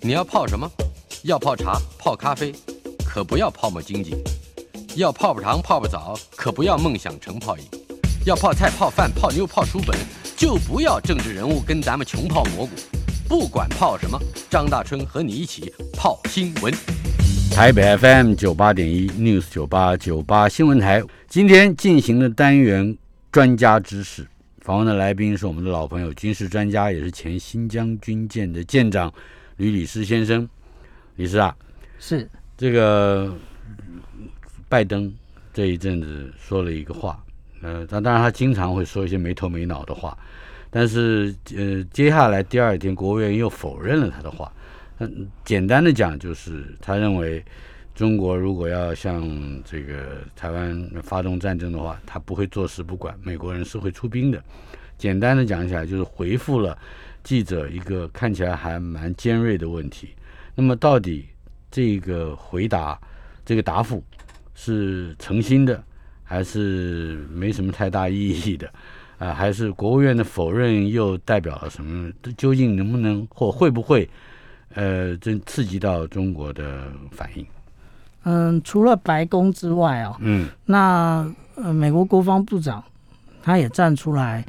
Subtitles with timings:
[0.00, 0.70] 你要泡什么？
[1.24, 2.54] 要泡茶、泡咖啡，
[3.04, 4.12] 可不要泡沫经济；
[4.94, 7.64] 要泡泡糖、泡泡澡，可不要梦想成泡影；
[8.24, 9.98] 要泡菜、泡饭、泡妞、泡书本，
[10.36, 12.70] 就不要政治人物跟咱们穷泡蘑菇。
[13.28, 16.72] 不管泡什么，张大春和你一起泡新闻。
[17.50, 22.96] 台北 FM 九八点一 News 九八九八新闻台，今天进行的单元
[23.32, 24.28] 专家知识，
[24.60, 29.12] 访问的来宾是我们的老朋友，军事专家，也是前新疆军舰的舰长
[29.58, 30.48] 吕礼师先生。
[31.16, 31.54] 李师啊，
[31.98, 33.36] 是这个
[34.68, 35.12] 拜登
[35.52, 37.22] 这一阵子说了一个话，
[37.60, 40.16] 呃，他当然他经常会说一些没头没脑的话。
[40.70, 44.52] 但是，呃，接下来第二天，国务院又否认了他的话。
[44.98, 47.44] 嗯，简单的讲，就是他认为
[47.94, 49.26] 中国如果要向
[49.64, 54.40] 这个台湾发动战争的话，他不会坐视不管，美国人是会出兵的。
[54.98, 56.76] 简单的讲起来，就是回复了
[57.28, 60.08] 记者一个看起来还蛮尖锐的问题。
[60.54, 61.28] 那么，到底
[61.70, 62.98] 这个回答、
[63.44, 64.02] 这个答复
[64.54, 65.84] 是诚心的，
[66.24, 68.66] 还是没什么太大意义的？
[69.18, 72.10] 啊，还是国务院的否认又代表了什么？
[72.38, 74.08] 究竟能不能或会不会，
[74.72, 77.46] 呃，真刺激到中国的反应？
[78.22, 82.82] 嗯，除了白宫之外哦，嗯，那呃，美国国防部长
[83.42, 84.42] 他也站出来，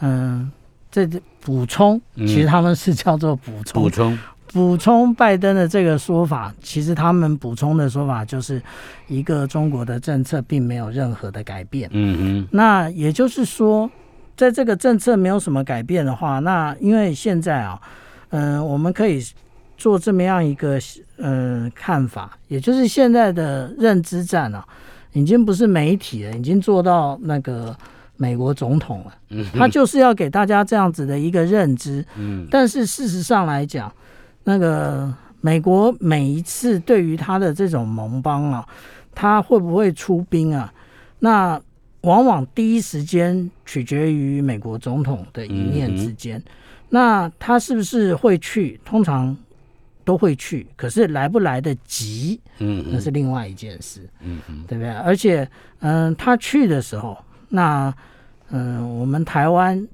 [0.00, 0.50] 嗯，
[0.92, 1.04] 这
[1.40, 4.18] 补充，其实他们是叫做补充，补充，
[4.52, 6.54] 补充拜登的这个说法。
[6.62, 8.62] 其实他们补充的说法就是
[9.08, 11.90] 一个中国的政策并没有任何的改变。
[11.92, 13.90] 嗯哼，那也就是说。
[14.34, 17.78] 在这个政策没有什么改变的话，那因为现在啊，
[18.30, 19.22] 嗯，我们可以
[19.76, 20.80] 做这么样一个
[21.18, 24.66] 嗯看法，也就是现在的认知战啊，
[25.12, 27.76] 已经不是媒体了，已经做到那个
[28.22, 29.14] 美国总统了。
[29.30, 32.04] 嗯，他就是要给大家这样子的一个认知。
[32.16, 33.92] 嗯，但是事实上来讲，
[34.44, 38.68] 那个美国每一次对于他的这种盟邦啊，
[39.12, 40.72] 他会不会出兵啊？
[41.18, 41.60] 那
[42.02, 46.42] 往往第一时间取决于美国总统的一念之间，
[46.88, 48.80] 那他是不是会去？
[48.84, 49.36] 通常
[50.04, 54.92] 都会去，可是来不来得及，嗯，那是另外一件事，嗯嗯，对不对？
[54.92, 57.16] 而且，嗯，他去的时候，
[57.48, 57.94] 那，
[58.52, 59.86] 嗯，我们台湾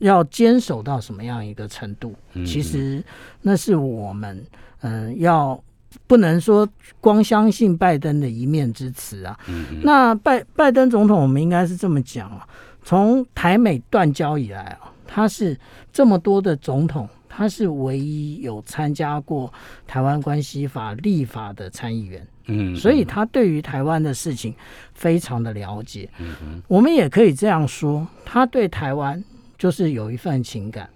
[0.00, 2.14] 要坚守到什么样一个程度？
[2.44, 3.02] 其实
[3.40, 4.44] 那是我们，
[4.80, 5.62] 嗯，要。
[6.06, 6.68] 不能说
[7.00, 9.36] 光相信拜登的一面之词啊。
[9.82, 12.46] 那拜拜登总统，我们应该是这么讲啊。
[12.84, 15.58] 从台美断交以来啊，他是
[15.90, 19.52] 这么多的总统，他是唯一有参加过
[19.86, 22.26] 台湾关系法立法的参议员。
[22.46, 24.52] 嗯，所以他对于台湾的事情
[24.92, 26.10] 非常的了解。
[26.18, 29.22] 嗯我们也可以这样说，他对台湾
[29.56, 30.90] 就是有一份情感。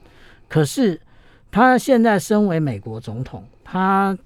[0.48, 1.00] 可是
[1.48, 4.18] 他现在身为美国总统，他。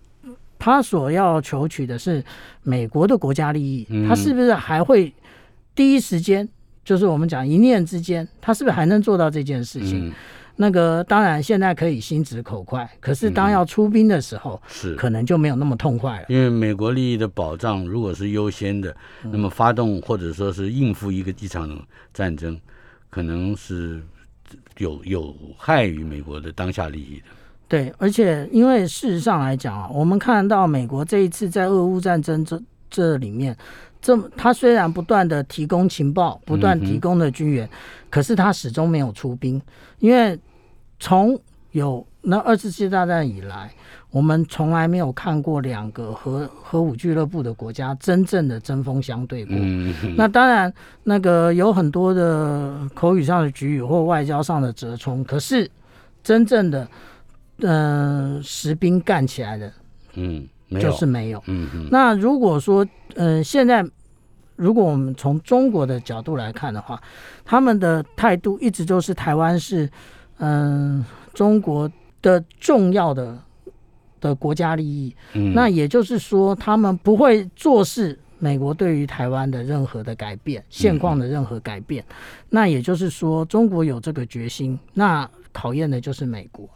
[0.58, 2.24] 他所要求取的是
[2.62, 5.12] 美国的国家利益，他是不是还会
[5.74, 6.48] 第一时间，
[6.82, 10.10] 就是我们讲一念之间，他是不是还能做到这件事情？
[10.56, 16.26] 那个当然现在可以心直口快，可是当要出兵的时候，是可能就没有那么痛快了。
[16.28, 21.78] 因为美国利益的保障如果是优先的，那么发动或者说是应付一个一场
[22.14, 22.58] 战争，
[23.10, 24.02] 可能是
[24.78, 27.24] 有有害于美国的当下利益的。
[27.68, 33.56] 对，而且因为事实上来讲啊，我们看到美国这一次在俄乌战争这这里面，
[34.06, 37.68] 这他虽然不断的提供情报，不断提供的军援，
[38.08, 39.60] 可是他始终没有出兵，
[39.98, 40.38] 因为
[41.00, 41.36] 从
[41.72, 43.68] 有那二次世界大战以来，
[44.12, 49.56] 我们从来没有看过两个核核武俱乐部的国家真正的针锋相对过。
[49.58, 55.68] 嗯那当然，那个有很多的口语上的局语或外交上的折冲，可是
[56.22, 56.86] 真正的。
[57.60, 59.72] 嗯，实兵干起来的，
[60.12, 60.46] 嗯，
[60.78, 61.42] 就是没有。
[61.46, 61.88] 嗯嗯。
[61.90, 63.82] 那如果说，嗯，现在
[64.56, 67.00] 如果我们从中国的角度来看的话，
[67.44, 69.88] 他们的态度一直都是台湾是，
[70.38, 71.90] 嗯，中国
[72.20, 73.38] 的重要的
[74.20, 75.14] 的国家利益。
[75.34, 75.52] 嗯。
[75.54, 82.04] 那也就是说，他们不会做事美国对于台湾的任何的改变、现况的任何改变。
[82.50, 86.68] 那也就是说，中国有这个决心，那考验的就是美国。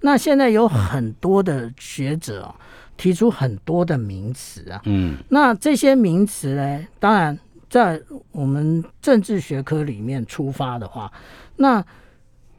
[0.00, 2.54] 那现在有很多的学者
[2.96, 7.38] 提出很多的名词啊，嗯，那这些名词呢，当然
[7.68, 8.00] 在
[8.32, 11.12] 我们政治学科里面出发的话，
[11.56, 11.84] 那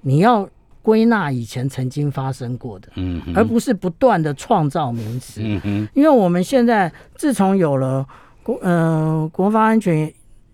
[0.02, 0.48] 你要
[0.82, 8.08] 归纳以前曾经发生过的，嗯，而不是不断的创造名词，嗯哼，因为我们现在自从有了
[8.44, 10.14] 国，嗯，国防安全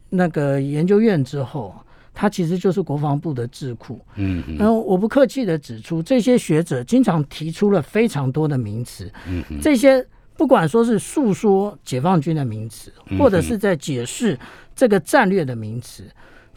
[0.09, 1.75] 那个研究院之后，
[2.13, 3.99] 它其实就是国防部的智库。
[4.15, 4.57] 嗯嗯。
[4.57, 9.11] 然后我不客气的指出，这些学者经常提出了非常多的名词。
[9.27, 9.59] 嗯嗯。
[9.61, 10.05] 这些
[10.37, 14.37] 不管说是诉说解放军的名词，或者是在解释
[14.75, 16.03] 这个战略的名词。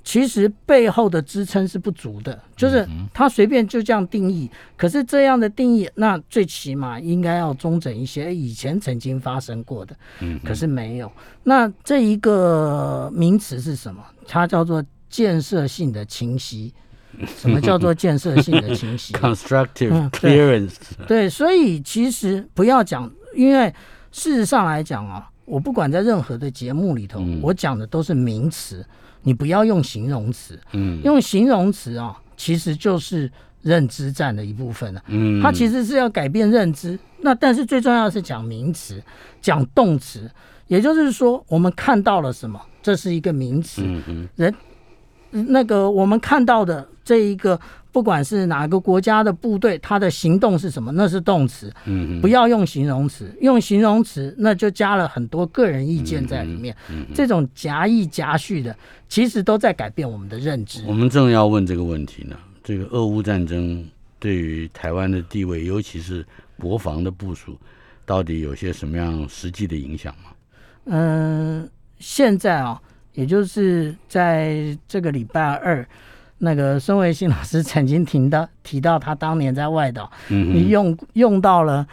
[0.05, 4.49] 其实背后的支撑是不足的，就是他随便就这样定义。
[4.77, 9.97] 可是这样的定义，那最起码应该要中整一些，以前曾经发生过的。
[10.21, 11.11] 嗯，可是没有。
[11.43, 14.01] 那这一个名词是什么？
[14.29, 14.81] 它叫做
[15.17, 16.75] 建设性的清晰。
[17.39, 19.15] 什么叫做建设性的清晰？
[19.17, 20.75] Constructive clearance。
[21.09, 23.73] 对，所以其实不要讲，因为
[24.13, 28.85] 事实上来讲啊，我不管在任何的节目里头，我讲的都是名词。
[29.23, 36.99] 你不要用形容词，嗯，用形容词啊，其实就是认知战的一部分了，嗯，它其实是要改变认知。
[37.23, 39.03] 那但是最重要的是讲名词，
[39.41, 40.31] 讲动词，
[40.67, 44.55] 也就是说我们看到了什么，这是一个名词，嗯人
[45.31, 47.59] 那个我们看到的这一个。
[47.93, 51.73] 不管是哪个国家的部队，他的行动是什么，那是动词。
[51.87, 56.77] 嗯，不要用形容词，用形容词那就加了很多个人意见在里面。
[56.91, 58.77] 嗯，这种夹议夹叙的，
[59.09, 60.85] 其实都在改变我们的认知。
[60.87, 62.37] 我们正要问这个问题呢。
[62.63, 63.83] 这个俄乌战争
[64.19, 66.23] 对于台湾的地位，尤其是
[66.59, 67.57] 国防的部署，
[68.05, 70.31] 到底有些什么样实际的影响吗？
[70.85, 71.67] 嗯，
[71.99, 72.79] 现在啊，
[73.17, 75.85] 也就是在这个礼拜二。
[76.39, 81.85] 那个孙维新老师曾经提到提到他当年在外岛，你用用到了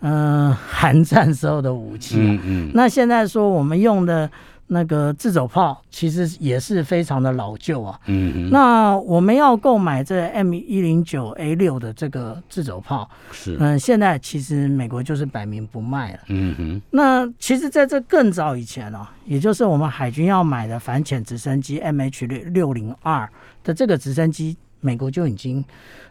[0.00, 4.30] 嗯韩战时候的武器，嗯嗯，那现在说我们用的。
[4.68, 8.00] 那个自走炮其实也是非常的老旧啊。
[8.06, 8.50] 嗯嗯。
[8.50, 16.18] 那我们要购买这 M 一零九 A 六的这个自走炮，是嗯，现在其实美国就是摆明不卖了。
[16.28, 16.82] 嗯哼。
[16.90, 23.28] 那其实在这更早以前哦，也就是我们海军要买的反潜直升机 MH 六六零二
[23.62, 25.64] 的这个直升机，美国就已经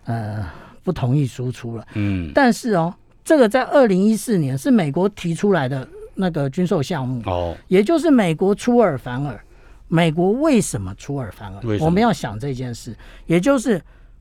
[0.05, 0.45] 呃
[0.83, 1.85] 不同意输出了。
[1.95, 2.31] 嗯。
[2.33, 2.93] 但是哦，
[3.23, 5.85] 这个在二零一四年是美国提出来的。
[6.15, 9.39] 那个军售项目哦，也就是美国出尔反尔。
[9.87, 11.61] 美国为什么出尔反尔？
[11.79, 12.97] 我们要想这件事，
[13.27, 13.79] 也就是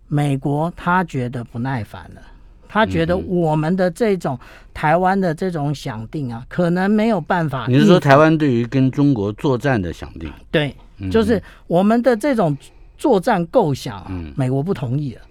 [0.08, 2.20] 美国他觉得不耐烦了，
[2.68, 4.38] 他觉得我们的这种
[4.74, 7.64] 台湾的这种想定啊，可能没有办法。
[7.66, 10.30] 你是说台湾对于跟中国作战的想定？
[10.50, 10.76] 对，
[11.10, 12.54] 就是我们的这种
[12.98, 15.22] 作战构想啊，美国不同意了。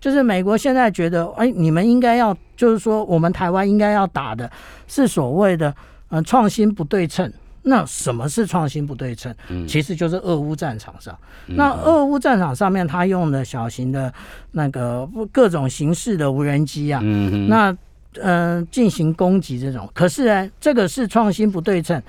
[0.00, 4.50] 就是美国现在觉得，哎，你们应该要，就是说我们台湾应该要打的
[4.88, 5.72] 是所谓的。
[6.12, 7.30] 嗯，创新不对称。
[7.64, 9.32] 那什么是创新不对称？
[9.48, 11.16] 嗯，其实就是俄乌战场上。
[11.46, 14.12] 那俄乌战场上面，他用的小型的
[14.50, 17.76] 那个各种形式的无人机啊，嗯那
[18.20, 19.88] 嗯进行攻击这种。
[19.94, 22.02] 可是呢，这个是创新不对称。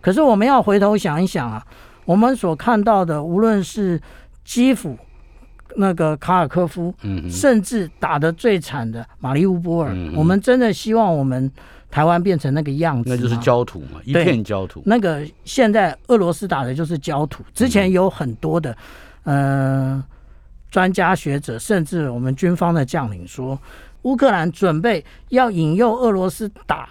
[0.00, 1.66] 可是我们要回头想一想啊，
[2.04, 4.00] 我们所看到的，无论是
[4.44, 4.96] 基辅、
[5.74, 11.50] 那个卡尔科夫，嗯，甚至打得最惨的马里乌波尔，我们真的希望我们。
[11.90, 14.82] 台湾变成那个样子，那就是焦土嘛，一片焦土。
[14.86, 17.42] 那个现在俄罗斯打的就是焦土。
[17.52, 18.76] 之前有很多的，
[19.24, 20.02] 呃，
[20.70, 23.58] 专家学者，甚至我们军方的将领说，
[24.02, 26.88] 乌克兰准备要引诱俄罗斯打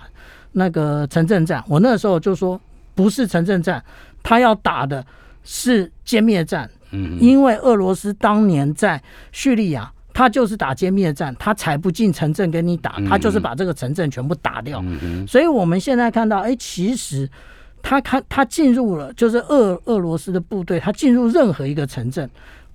[0.51, 1.63] 那个城镇战。
[1.67, 2.59] 我那时候就说，
[2.93, 3.81] 不是城镇战，
[4.21, 5.05] 他要打的
[5.43, 6.69] 是歼灭战。
[6.91, 9.01] 嗯，因为俄罗斯当年在
[9.31, 9.89] 叙利亚。
[10.19, 14.83] 他就是打歼灭战，他踩不进城镇跟你打，他就是把这个城镇全部打掉。
[15.25, 17.29] 所以我们现在看到，哎，其实
[17.81, 22.29] 他看他进入了，就是俄俄罗斯的部队，他进入任何一个城镇，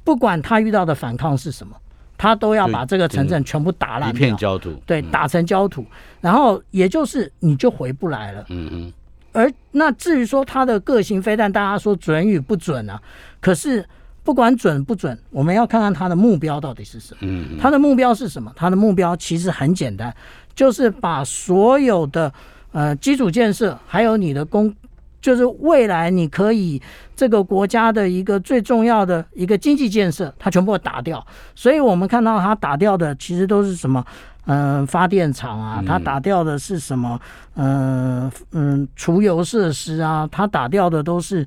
[0.05, 1.77] 不管他遇到的反抗是什么，
[2.17, 5.85] 他都要把这个城镇全部打烂，一片焦土，对，打成焦土，
[6.23, 8.43] 然后也就是你就回不来了。
[8.49, 8.93] 嗯嗯。
[9.33, 12.99] 而那至于说他的个性飞弹，大家说准与不准啊？
[13.39, 13.85] 可是。
[14.25, 17.19] 不管准不准，我们要看看他的目标到底是什么。
[17.21, 18.51] 嗯，他的目标是什么？
[18.57, 20.13] 他的目标其实很简单，
[20.57, 22.33] 就是把所有的
[22.73, 24.75] 呃基础建设，还有你的工，
[25.21, 26.81] 就是未来你可以
[27.15, 31.25] 这个国家的一个最重要的一个经济建设，它全部打掉。
[31.55, 34.03] 所以我们看到他打掉的其实都是什么？
[34.47, 37.21] 嗯，发电厂啊，他打掉的是什么？
[37.57, 41.47] 嗯嗯，除油设施啊，他打掉的都是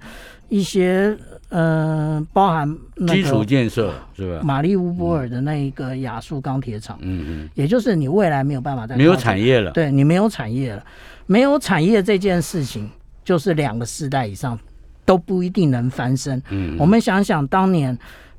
[0.50, 1.18] 一些。
[1.50, 2.78] 呃，包含
[3.08, 4.42] 基础建设是吧？
[4.44, 10.84] 马利乌波尔的那一个亚速钢铁厂，嗯嗯，也就是你未来没有办法再没有产业了，对你没有产业了，
[11.26, 12.90] 没有产业这件事情，
[13.24, 14.60] 就是两个世代以上
[15.06, 16.42] 都不一定能翻身。
[16.50, 17.98] 嗯，我们想想当年，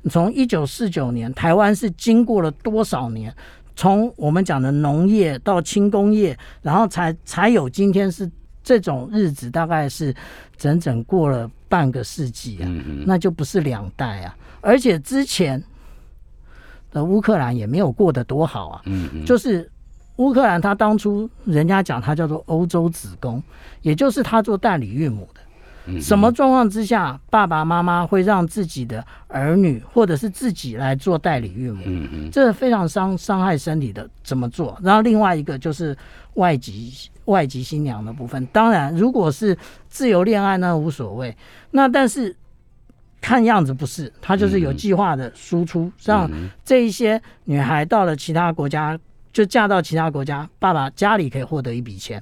[0.09, 3.33] 从一九四九年，台湾是经过了多少年？
[3.75, 8.29] 从我们讲的农业到轻工业，然后才才有今天是。
[8.69, 10.13] 这种日子大概是
[10.55, 12.69] 整整过了半个世纪啊，
[13.03, 14.37] 那就不是两代啊。
[14.61, 15.59] 而且之前
[16.91, 18.81] 的乌克兰也没有过得多好啊，
[19.25, 19.67] 就是
[20.17, 23.41] 乌克兰他当初人家讲他叫做欧洲子宫，
[23.81, 25.41] 也就是他做代理孕母的。
[25.99, 31.81] 什么状况之下，爸爸妈妈会让自己的儿女或者是自己来做代理孕母？
[31.87, 34.07] 嗯嗯，这非常伤伤害身体的。
[34.23, 34.77] 怎么做？
[34.83, 35.97] 然后另外一个就是
[36.35, 36.93] 外籍
[37.29, 38.45] 外籍新娘的部分。
[38.47, 39.57] 当然，如果是
[39.87, 41.35] 自由恋爱，那无所谓。
[41.71, 42.35] 那但是
[43.21, 46.29] 看样子不是，他就是有计划的输出，让
[46.65, 48.99] 这一些女孩到了其他国家，
[49.31, 52.21] 就嫁到其他国家，爸爸家里可以获得一笔钱。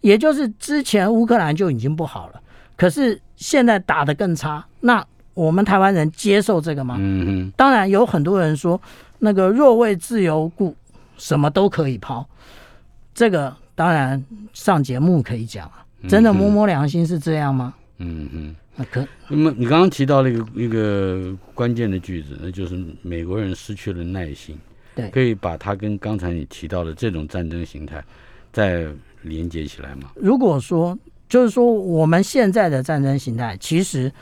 [0.00, 2.40] 也就是之前乌克兰就已经不好了。
[2.76, 6.96] 可是现在打得更差，那我们台湾人接受这个吗？
[6.98, 8.80] 嗯嗯，当然有很多人说，
[9.20, 10.74] 那个若为自由故，
[11.16, 12.26] 什么都可以抛。
[13.14, 17.74] 这个当然上节目可以讲啊，真的摸摸良心是这样吗？
[17.98, 24.58] 嗯哼，那可那么你刚刚提到了一个一个关键的句子，那就是美国人失去了耐心。
[24.94, 28.02] 对，可以把它跟刚才你提到的这种战争形态
[28.52, 28.86] 再
[29.22, 30.10] 连接起来吗？
[30.16, 30.98] 如果说。
[31.28, 34.12] 就是说，我们现在的战争形态，其实，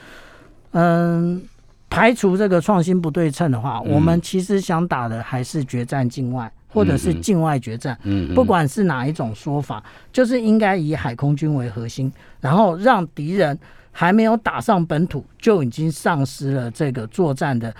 [0.70, 1.42] 嗯，
[1.88, 7.98] 排除这个创新不对称的话，我们其实想打的还是决战境外，或者是境外决战。
[8.04, 12.10] 嗯，不管是哪一种说法，就是应该以海空军为核心，
[12.40, 13.58] 然后让敌人
[13.92, 17.74] 还没有打上本土，就已经丧失了这个作战的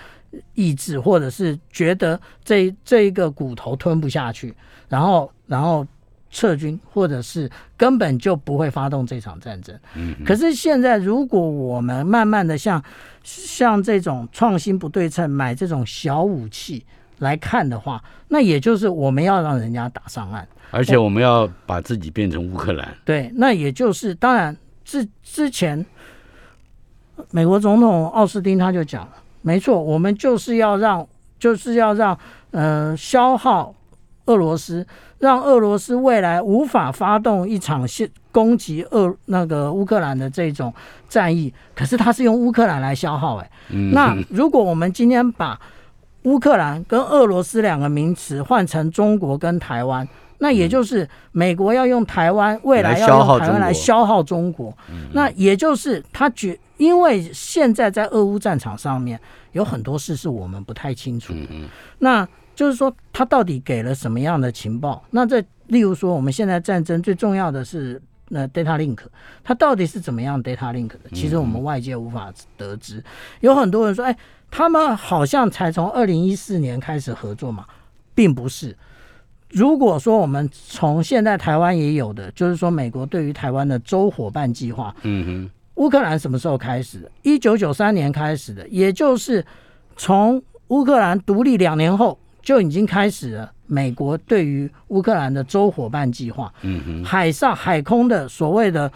[0.53, 4.53] 意志，或者是觉得这这一个骨头吞不下去，
[4.87, 5.87] 然后，然后。
[6.33, 9.77] 撤军，或者是根本就不会发动这场战争。
[9.95, 12.81] 嗯，可是现在如果我们慢慢的像
[13.21, 16.85] 像这种创新不对称，买这种小武器
[17.21, 22.87] 来看的话，那也就是我们要让人家打上岸，而且我们要把自己变成乌克兰。
[23.05, 25.85] 对，那也就是当然之之前，
[27.29, 31.07] 美国总统奥斯汀他就讲了，没错，我们就是要让
[31.39, 32.17] 就是要让
[32.51, 33.73] 呃消耗。
[34.27, 34.85] 俄罗斯
[35.17, 40.71] 让俄罗斯未来无法发动一场现攻击俄那个乌克兰的这种
[41.09, 43.51] 战役，可是他是用乌克兰来消耗哎。
[43.91, 45.59] 那如果我们今天把
[46.23, 54.75] 乌克兰跟俄罗斯两个名词换成中国跟台湾，那也就是美国要用台湾未来要用台湾来消耗中国。
[55.13, 59.19] 那也就是他觉，因为现在在俄乌战场上面
[59.51, 61.47] 有很多事是我们不太清楚的。
[61.99, 65.03] 那就是说，他到底给了什么样的情报？
[65.11, 67.99] 那这，例如说，我们现在战争最重要的是
[68.33, 68.97] 那 data link，
[69.43, 71.09] 它到底是怎么样 data link 的？
[71.13, 73.03] 其实我们外界无法得知。
[73.41, 74.17] 有很多人说，哎，
[74.49, 77.65] 他们好像才从二零一四年开始合作嘛，
[78.15, 78.75] 并不是。
[79.49, 87.11] 如果说我们从现在台湾也有的，就是说美国对于台湾的州伙伴计划，嗯哼，乌克兰什么时候开始的？
[87.21, 89.45] 一九九三年开始的，也就是
[89.97, 92.17] 从乌克兰独立两年后。
[92.43, 98.91] 就已经开始了美国对于乌克兰的州伙伴计划，嗯哼，海上海空的所谓的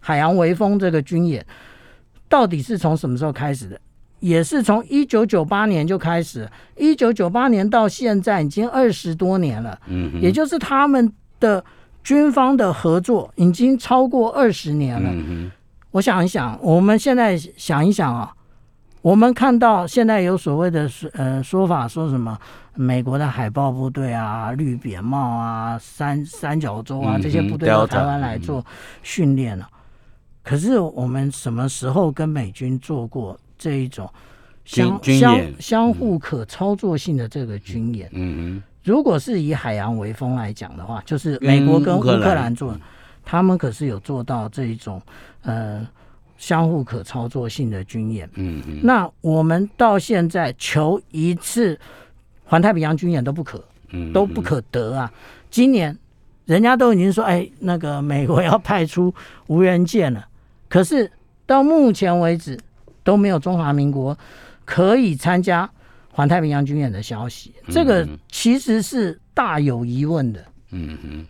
[0.00, 1.46] 海洋围风这个军演，
[2.28, 3.80] 到底是从什么时候开始的？
[4.18, 11.64] 也是从一九九八年就开始，一九九八年到现在已经二十多年了，嗯，也就是他们的
[12.02, 15.52] 军方的合作已经超过二十年了。
[15.92, 18.32] 我想一想，我们现在想一想啊。
[19.02, 22.36] 我们看到现在有所谓的呃说法，说什么
[22.76, 28.64] 美国的海豹部队啊、绿扁帽啊、三三角洲啊这些部队到台湾来做
[29.02, 29.68] 训练了。
[30.42, 34.08] 可是我们什么时候跟美军做过这一种
[34.64, 38.08] 相相相互可操作性的这个军演？
[38.12, 38.62] 嗯嗯。
[38.84, 42.78] 如果是以海洋为风来讲的话，就是美国跟乌克兰做，
[43.24, 45.02] 他们可是有做到这一种
[45.42, 45.86] 呃。
[46.38, 51.80] 相互可操作性的军演，嗯嗯，那我们到现在求一次
[52.46, 55.12] 环太平洋军演都不可，嗯，都不可得啊。
[55.50, 55.94] 今年
[56.46, 59.14] 人家都已经说，哎，那个美国要派出
[59.48, 60.26] 无人舰了，
[60.68, 61.10] 可是
[61.44, 62.58] 到目前为止
[63.04, 64.16] 都没有中华民国
[64.64, 65.68] 可以参加
[66.10, 70.44] 环太平洋军演的消息，这个其实是大有疑问的。
[70.70, 71.26] 嗯哼，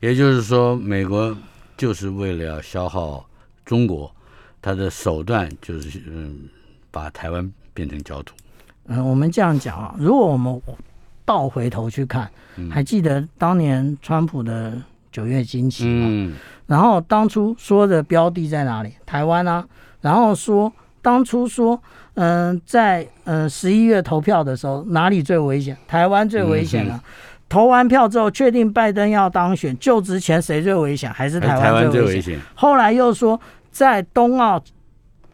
[0.00, 1.36] 也就是说，美国
[1.76, 3.28] 就是为了要消耗
[3.64, 4.10] 中国。
[4.64, 6.38] 他的手段就是嗯，
[6.92, 8.32] 把台湾变成焦土。
[8.86, 10.60] 嗯，我们这样讲啊，如果我们
[11.24, 12.30] 倒回头去看，
[12.70, 14.72] 还记得当年川普的
[15.10, 16.34] 九月惊奇吗？
[16.66, 18.92] 然后当初说的标的在哪里？
[19.06, 19.64] 台湾啊。
[20.00, 21.80] 然后说当初说，
[22.14, 25.76] 嗯，在嗯十一月投票的时候，哪里最危险？
[25.86, 27.00] 台湾最危险了。
[27.48, 31.12] 投完票之后，确定拜登要当选，就职前谁最危险？
[31.12, 32.40] 还是台湾最危险？
[32.54, 33.38] 后来又说，
[33.70, 34.60] 在冬奥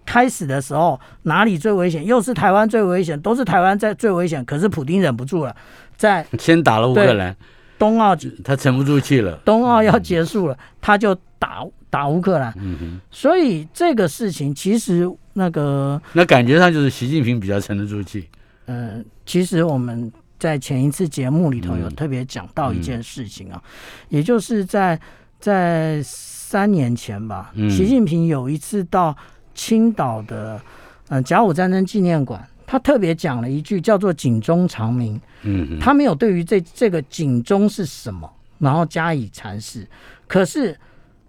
[0.08, 2.02] 开始的时候，哪里最危险？
[2.02, 4.42] 又是台湾最危险，都是台湾在最危险。
[4.46, 5.54] 可是普京忍不住了，
[5.98, 7.36] 在先打了乌克兰，
[7.78, 12.50] 冬奥他沉不住气了，冬奥要结束了，他就打打乌克兰。
[12.56, 18.26] 嗯哼，所以这个事情其实那个那感觉上就是习近平比较沉得住气。
[18.64, 20.10] 嗯，其实我们。
[20.38, 23.60] 在前一次节目里头有特别讲到一件事情啊，
[24.08, 24.96] 也就是在
[25.40, 29.16] 在三年前吧，习近平有一次到
[29.58, 30.60] 青岛的
[31.08, 35.20] 嗯甲午战争纪念馆，他特别讲了一句叫做“警钟长鸣”。
[35.42, 39.84] 嗯，他没有对于这这个警钟是什么，然后加以阐释。
[40.28, 40.78] 可是，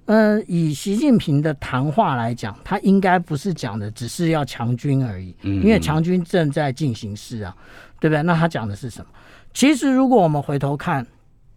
[0.05, 7.55] 嗯，以习近平的谈话来讲，他应该不是讲的只是要强军而已，因为强军正在进行式啊。
[8.01, 8.24] 对不对？
[8.24, 9.12] 那他讲的是什么？
[9.53, 11.05] 其实，如果我们回头看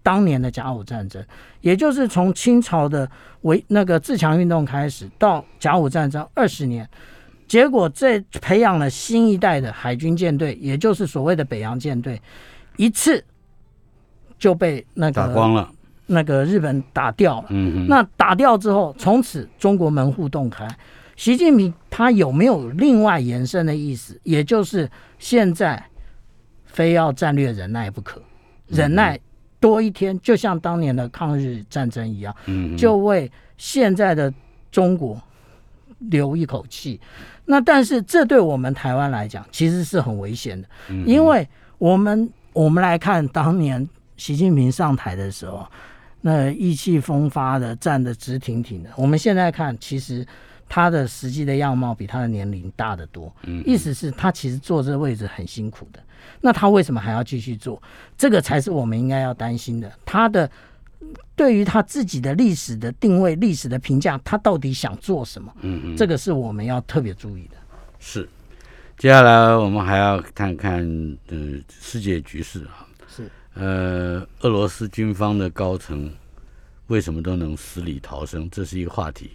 [0.03, 1.25] 当年的甲午战争，
[1.61, 3.09] 也就是从清朝的
[3.43, 6.89] 为那个自强运动开始，到甲午战争二十年，
[7.47, 12.21] 结果这培养了新一代的海军舰队，也就是所谓的北洋舰队，
[12.77, 13.25] 一次
[14.39, 15.71] 就被那个打光了，
[16.07, 17.47] 那个日本打掉了。
[17.51, 20.69] 嗯那打掉之后，从此中国门户洞开。
[21.17, 24.21] 习近平他有没有另外延伸的意思？
[24.25, 25.85] 也就是现在。
[26.65, 28.23] 非要战略忍耐不可，
[28.67, 29.21] 忍耐
[29.63, 32.37] 多一天，就像当年的抗日战争一样，
[32.77, 34.31] 就为现在的
[34.71, 35.19] 中国
[36.11, 37.01] 留一口气。
[37.47, 40.69] 那但是这对我们台湾来讲，其实是很危险的，
[41.07, 45.67] 因为我们我们来看当年习近平上台的时候，
[46.21, 48.91] 那意气风发的，站得直挺挺的。
[48.97, 50.27] 我们现在看，其实。
[50.75, 56.01] 他的实际的样貌比他的年龄大得多，嗯，意思是他其实坐这位置很辛苦的。
[56.41, 57.81] 那他为什么还要继续做？
[58.17, 59.93] 这个才是我们应该要担心的。
[60.05, 60.51] 他的
[61.35, 65.53] 对于他自己的历史的定位、历史的评价，他到底想做什么？
[65.61, 67.57] 嗯嗯，这个是我们要特别注意的。
[67.99, 68.29] 是，
[68.99, 70.83] 接下来我们还要看看
[71.29, 72.87] 嗯世界局势啊。
[73.09, 76.13] 是，呃，俄罗斯军方的高层
[76.87, 78.49] 为什么都能死里逃生？
[78.51, 79.33] 这是一个话题。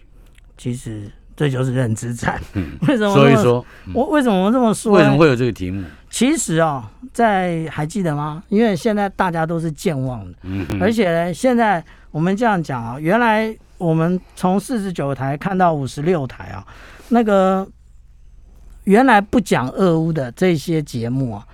[0.56, 1.10] 其实。
[1.38, 2.40] 这就是认知战。
[2.88, 3.14] 为什么？
[3.14, 4.94] 所以说，我为什么这么说？
[4.94, 5.84] 为什么会有这个题目？
[6.10, 8.42] 其实啊，在还记得吗？
[8.48, 16.66] 因为现在大家都是健忘的，嗯而且呢，现在我们这样讲啊，原来我们从四十九台看到五十六台啊，
[17.10, 17.64] 那个
[18.82, 21.46] 原来不讲俄乌的这些节目啊，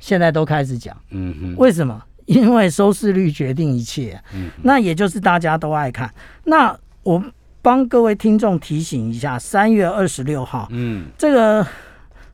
[0.00, 0.96] 现在都开始讲。
[1.10, 1.54] 嗯哼。
[1.58, 2.02] 为什么？
[2.26, 4.20] 因为收视率决定一切。
[4.34, 4.50] 嗯。
[4.62, 6.12] 那也就是大家都爱看。
[6.42, 7.22] 那我。
[7.62, 11.64] 帮各位听众提醒一下，三月二十六号，嗯，这个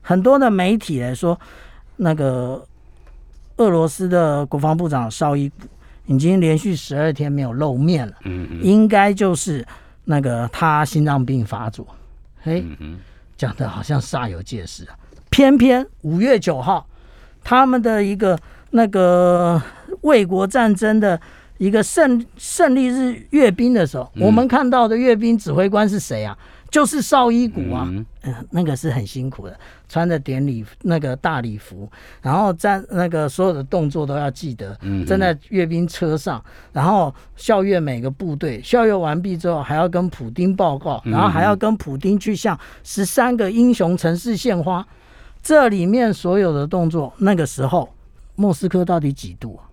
[0.01, 1.39] 很多的媒体来说，
[1.97, 2.65] 那个
[3.57, 5.67] 俄罗斯的国防部长绍伊古
[6.07, 9.63] 已经连续十二天没有露面了，嗯嗯，应该就是
[10.05, 11.85] 那个他心脏病发作，
[12.41, 12.65] 嘿，
[13.37, 14.97] 讲的好像煞有介事啊，
[15.29, 16.87] 偏偏五月九号，
[17.43, 18.35] 他们的一个
[18.71, 19.61] 那个
[20.01, 21.21] 卫国战争的。
[21.59, 26.35] 一个胜胜利日阅兵的时候，我们看到的阅兵指挥官是谁啊？
[26.71, 27.91] 就是邵伊古啊，
[28.21, 31.89] 嗯，那个是很辛苦的，穿着典礼那个大礼服，
[32.21, 44.85] 然后站那个所有的动作都要记得，站在阅兵车上，然后校阅每个部队，校阅完毕之后还要跟普丁报告，然后还要跟普丁去向十三个英雄城市献花，
[45.41, 47.89] 这里面所有的动作，那个时候
[48.35, 49.65] 莫斯科到底几度啊？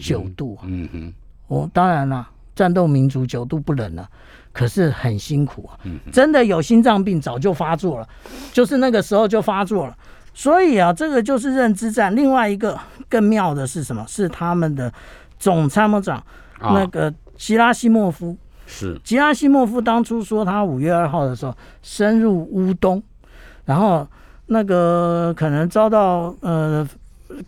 [0.00, 1.14] 九度，啊嗯哼，
[1.48, 4.08] 我当然了，战斗民族九度不冷了，
[4.52, 5.78] 可是很辛苦啊，
[6.12, 8.08] 真的有心脏病早就发作了，
[8.52, 9.96] 就是那个时候就发作了，
[10.34, 12.14] 所以啊，这个就是认知战。
[12.14, 14.04] 另外一个更妙的是什么？
[14.06, 14.92] 是他们的
[15.38, 16.22] 总参谋长
[16.60, 23.02] 那个吉拉西莫夫，是吉拉西莫夫当初说他五月二号的时候深入乌东，
[23.64, 24.06] 然后
[24.46, 26.86] 那个可能遭到呃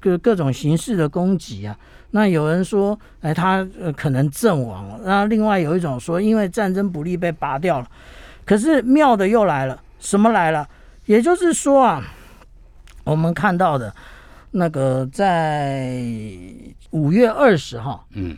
[0.01, 1.77] 各各种形式的攻击啊。
[2.15, 5.01] 那有人说，哎，他呃可能阵亡了。
[5.03, 7.87] 那另外有一种说，因为战争不利被拔掉了。
[8.45, 10.69] 可是妙的又来了，什么来了？
[11.07, 12.03] 也就是说啊，
[13.05, 13.95] 我们看到的
[14.51, 16.03] 那个在
[16.91, 18.37] 五月二十号，嗯，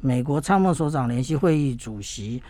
[0.00, 2.42] 美国参谋首长联席会议主席，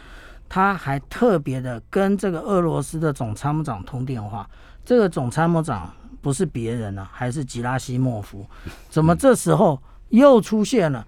[0.49, 4.49] 他还特别的跟这个俄罗斯的总参谋长通电话。
[4.83, 8.47] 这个总参谋长不是别人啊，还是吉拉西莫夫。
[8.89, 9.79] 怎么这时候？
[10.11, 11.07] 又出现了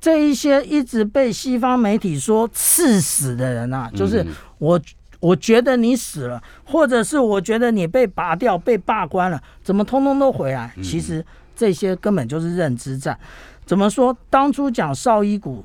[0.00, 4.24] 这一些一直被西方媒体说刺死的人啊，就是
[4.58, 4.80] 我，
[5.20, 10.72] 我觉得你死了，或者是我觉得你被拔掉、被罢官了，怎么通通都回来？
[10.82, 11.24] 其实
[11.56, 13.18] 这些根本就是认知战。
[13.64, 14.14] 怎么说？
[14.28, 15.64] 当初讲绍伊古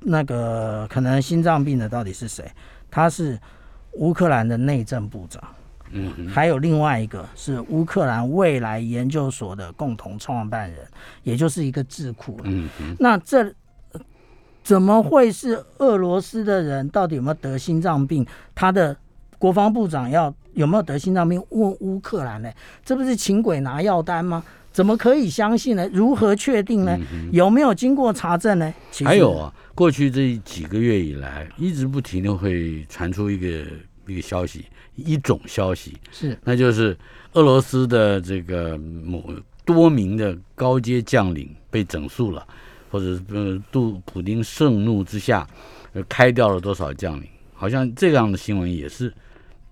[0.00, 2.50] 那个可能心脏病的到底是谁？
[2.90, 3.38] 他是
[3.92, 5.42] 乌克兰的内政部长。
[5.90, 10.86] 嗯，还有另外一个是乌克兰未来研究所的共同创办人，
[11.22, 12.38] 也就是一个智库。
[12.44, 13.52] 嗯嗯，那这
[14.62, 16.88] 怎么会是俄罗斯的人？
[16.88, 18.26] 到底有没有得心脏病？
[18.54, 18.96] 他的
[19.38, 21.42] 国防部长要有没有得心脏病？
[21.50, 22.50] 问乌克兰呢？
[22.84, 24.42] 这不是请鬼拿药单吗？
[24.72, 25.88] 怎么可以相信呢？
[25.90, 26.98] 如何确定呢？
[27.32, 28.74] 有没有经过查证呢？
[29.04, 33.64] 还有啊，过去这几个月以来，一直不停的会传出一个
[34.12, 34.64] 一个消息。
[34.94, 36.96] 一种消息是，那就是
[37.34, 39.22] 俄罗斯的这个某
[39.62, 42.46] 多名的高阶将领被整肃了，
[42.90, 45.46] 或者呃，杜普丁盛怒之下，
[45.92, 47.28] 呃，开掉了多少将领？
[47.52, 49.12] 好像这样的新闻也是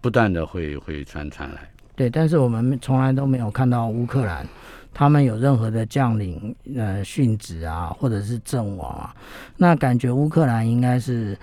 [0.03, 1.70] 不断的会会传传来。
[1.97, 4.47] 对，但是我们从来都没有看到乌克兰
[4.92, 9.16] 他们有任何的将领呃殉职啊，或者是阵亡啊。
[9.57, 11.35] 那感觉乌克兰应该是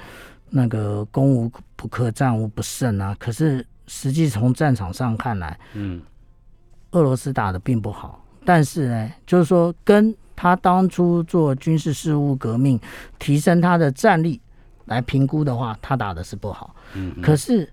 [0.52, 3.16] 那个攻无不克，战无不胜啊。
[3.18, 3.66] 可是。
[3.88, 6.02] 实际从战场上看来，嗯，
[6.92, 12.80] 俄罗斯打的并不好，但是呢，就是说跟他当初做军事事务革命，
[13.20, 14.40] 提升他的战力
[14.86, 16.74] 来评估的话，他打的是不好。
[16.94, 17.70] 嗯，可是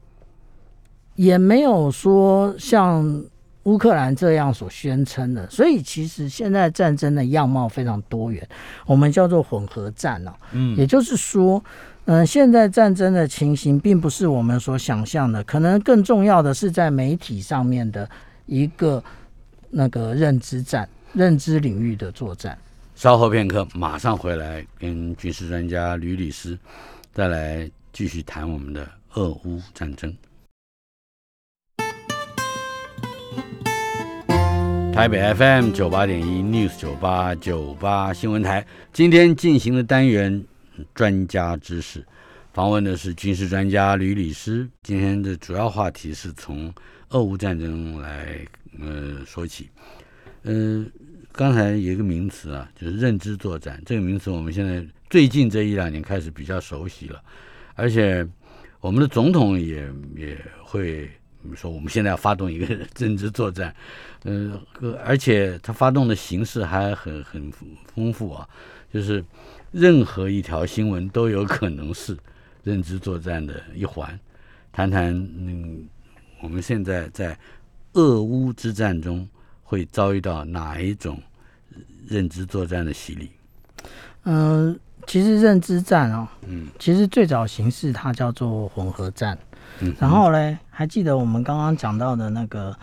[1.15, 3.25] 也没有说像
[3.65, 8.45] 乌克兰这样所宣称的，所以其实现在战争的样貌非常多元，
[8.87, 10.33] 我们叫做混合战哦。
[10.51, 11.63] 嗯，也就是说。
[12.11, 18.09] 嗯，现在战争的情形并不是我们所想象的，可能更重要的是在媒体上面的
[18.47, 19.05] 一个
[19.69, 22.57] 那个认知战、认知领域的作战。
[22.95, 26.59] 稍后片刻，马上回来跟军事专家吕律师
[27.13, 30.11] 再来继续谈我们的俄乌战争。
[34.95, 40.43] 台北 FM 九八点一 News 九八九八新闻台，今天进行的单元。
[40.95, 42.05] 专家知识，
[42.53, 44.69] 访问的是军事专家吕律师。
[44.83, 46.73] 今天的主要话题是从
[47.11, 48.39] 俄乌战争来
[48.81, 49.69] 呃说起。
[50.43, 50.91] 嗯，
[51.33, 53.81] 刚才有一个名词啊，就是认知作战。
[53.85, 57.23] 这个名词我们现在最近这一两年开始比较熟悉了，
[57.75, 58.27] 而且
[58.81, 61.11] 我们的总统也也会
[61.55, 63.75] 说，我们现在要发动一个认知作战。
[64.25, 64.59] 嗯，
[65.05, 67.53] 而且他发动的形式还很很
[67.95, 68.49] 丰富啊，
[68.93, 69.25] 就是。
[69.71, 72.17] 任何一条新闻都有可能是
[72.63, 74.19] 认知作战的一环。
[74.73, 75.87] 谈谈，嗯，
[76.41, 77.37] 我们现在在
[77.95, 79.29] 俄乌之战中
[79.63, 81.21] 会遭遇到哪一种
[82.07, 83.31] 认知作战的洗礼？
[84.25, 89.37] 嗯，其实认知战哦，嗯，其实最早形式它叫做混合战。
[89.81, 92.77] 嗯，然后嘞，还记得我们刚刚讲到的那个，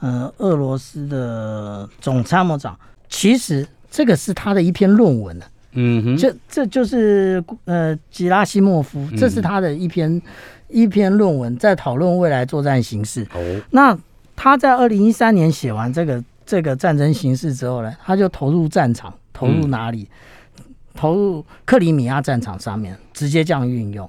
[0.00, 5.46] 呃，俄罗斯的总参谋长，其实这个是他的一篇论文呢。
[5.74, 10.20] 嗯哼，这这就是呃吉拉西莫夫，这是他的一篇
[10.68, 13.26] 一篇论文，在讨论未来作战形势。
[13.34, 13.96] 哦，那
[14.34, 20.08] 他在二零一三年写完这个这个战争形势之后呢，他就投入战场，投入哪里？
[20.94, 24.08] 投入克里米亚战场上面，直接这样运用。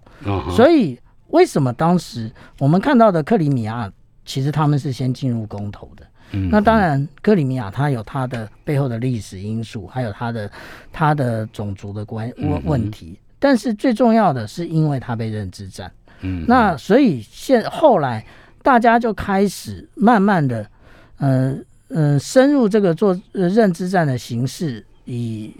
[0.55, 0.95] 所以
[1.29, 3.91] 为什么当时我们看到的克里米亚，
[4.23, 6.05] 其实他们是先进入公投的？
[6.31, 10.51] 那当然，克里米亚它有它的背后的历史因素，还有它的
[10.91, 13.17] 它的种族的关问问题。
[13.39, 15.91] 但是最重要的是，因为它被认知战。
[16.21, 18.25] 嗯，那所以现后来
[18.61, 20.69] 大家就开始慢慢的，
[21.17, 21.55] 呃
[21.87, 24.83] 呃，深入这个做认知战的形式。
[25.05, 25.53] 以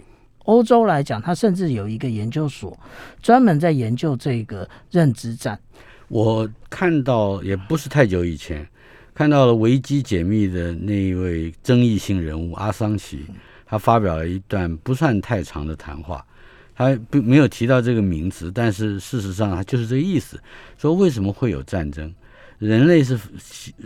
[0.44, 2.76] 欧洲来讲，它甚至有一个研究所
[3.22, 5.58] 专门在研究这个认知战。
[6.08, 8.66] 我看到也不是太久以前。
[9.16, 13.24] 看到了维基解密的那一位争议性人物阿桑奇，
[13.64, 16.22] 他发表了一段不算太长的谈话，
[16.74, 20.38] 他并没有提到这个名词，但是事实上他就是这个意思，
[20.76, 22.14] 说为什么会有战争？
[22.58, 23.18] 人类是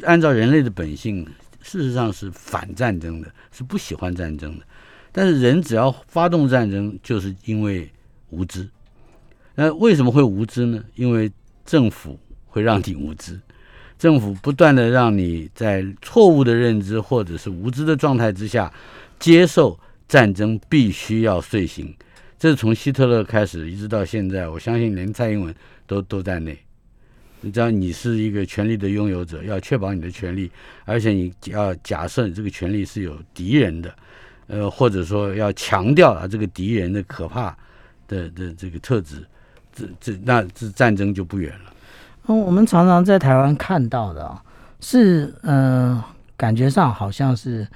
[0.03, 1.25] 按照人类的本性，
[1.62, 4.64] 事实上是反战争的，是不喜欢战争的。
[5.12, 7.88] 但是人只要发动战争，就是因为
[8.31, 8.69] 无知。
[9.55, 10.83] 那为什么会无知呢？
[10.97, 11.31] 因为
[11.64, 13.40] 政府会让你无知。
[14.01, 18.73] 政府不断的让你在错误的认知或者是无知的状态之下
[19.19, 21.95] 接受战争必须要遂行，
[22.39, 25.55] 这是从希特勒开始一直到现在，我相信连蔡英文
[25.87, 26.59] 都都在内。
[27.43, 30.51] 你知道，你是一个权力的拥有者，要确保你的权利，
[30.87, 33.95] 而且你要假设你这个权利是有敌人的，
[34.47, 37.55] 呃，或者说要强调啊这个敌人的可怕
[38.09, 39.23] 的的这个特质，
[39.75, 41.75] 这这那这战争就不远了。
[42.31, 44.40] 嗯，我们常常在台湾看到的啊，
[44.81, 46.01] 是嗯，
[46.37, 47.66] 感觉上好像是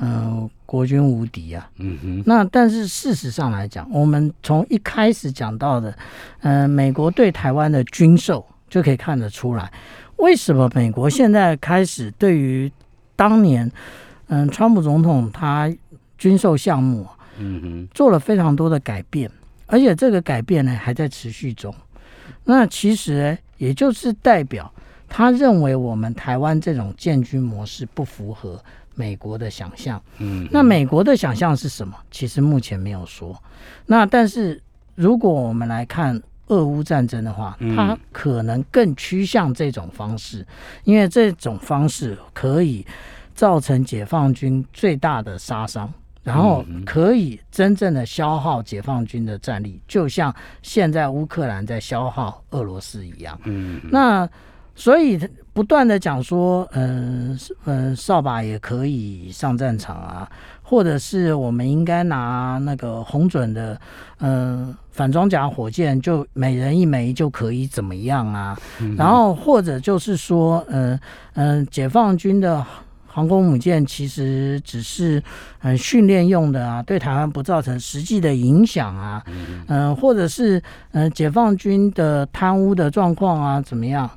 [0.00, 1.68] 嗯，国军无敌啊。
[1.76, 2.22] 嗯哼。
[2.24, 5.94] 那但是事实上来讲，我们从一开始讲到的，
[6.40, 9.70] 嗯，美国对台湾的军售就可以看得出来，
[10.16, 12.72] 为什么美国现在开始对于
[13.14, 13.70] 当年，
[14.28, 15.70] 嗯，川普总统他
[16.16, 19.30] 军售项目，嗯哼，做了非常多的改变，
[19.66, 21.74] 而且这个改变呢还在持续中。
[22.44, 24.72] 那其实也就是代表
[25.08, 28.58] 他认为我们台湾这种建军模式不符合。
[28.94, 31.94] 美国的想象，嗯，那美国的想象是什么？
[32.10, 33.32] 其实目前没有说。
[33.86, 34.60] 那但是
[34.96, 40.44] 如果我们来看俄乌战争的话，它可能更趋向这种方式，
[40.82, 42.84] 因为这种方式可以
[43.36, 45.88] 造成解放军最大的杀伤，
[46.28, 53.38] 然后可以真正的消耗解放军的战力，就像现在乌克兰在消耗俄罗斯一样。
[53.44, 54.28] 嗯，那。
[54.80, 55.18] 所以
[55.52, 60.30] 不断的讲说，嗯嗯，扫把也可以上战场啊，
[60.62, 63.76] 或者是我们应该拿那个红准的，
[64.20, 68.56] 嗯，反装甲火箭就每人一枚就可以怎么样啊？
[68.96, 70.96] 然后或者就是说，嗯
[71.34, 72.64] 嗯，解放军的
[73.18, 75.20] 航空母舰其实只是
[75.62, 79.24] 嗯训练用的啊，对台湾不造成实际的影响啊，
[79.66, 84.08] 嗯，或者是嗯解放军的贪污的状况啊怎么样？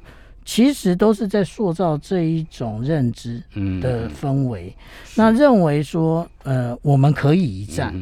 [0.45, 3.41] 其实都是在塑造这一种认知
[3.81, 4.75] 的氛围，
[5.15, 7.93] 那认为说，呃，我们可以一战。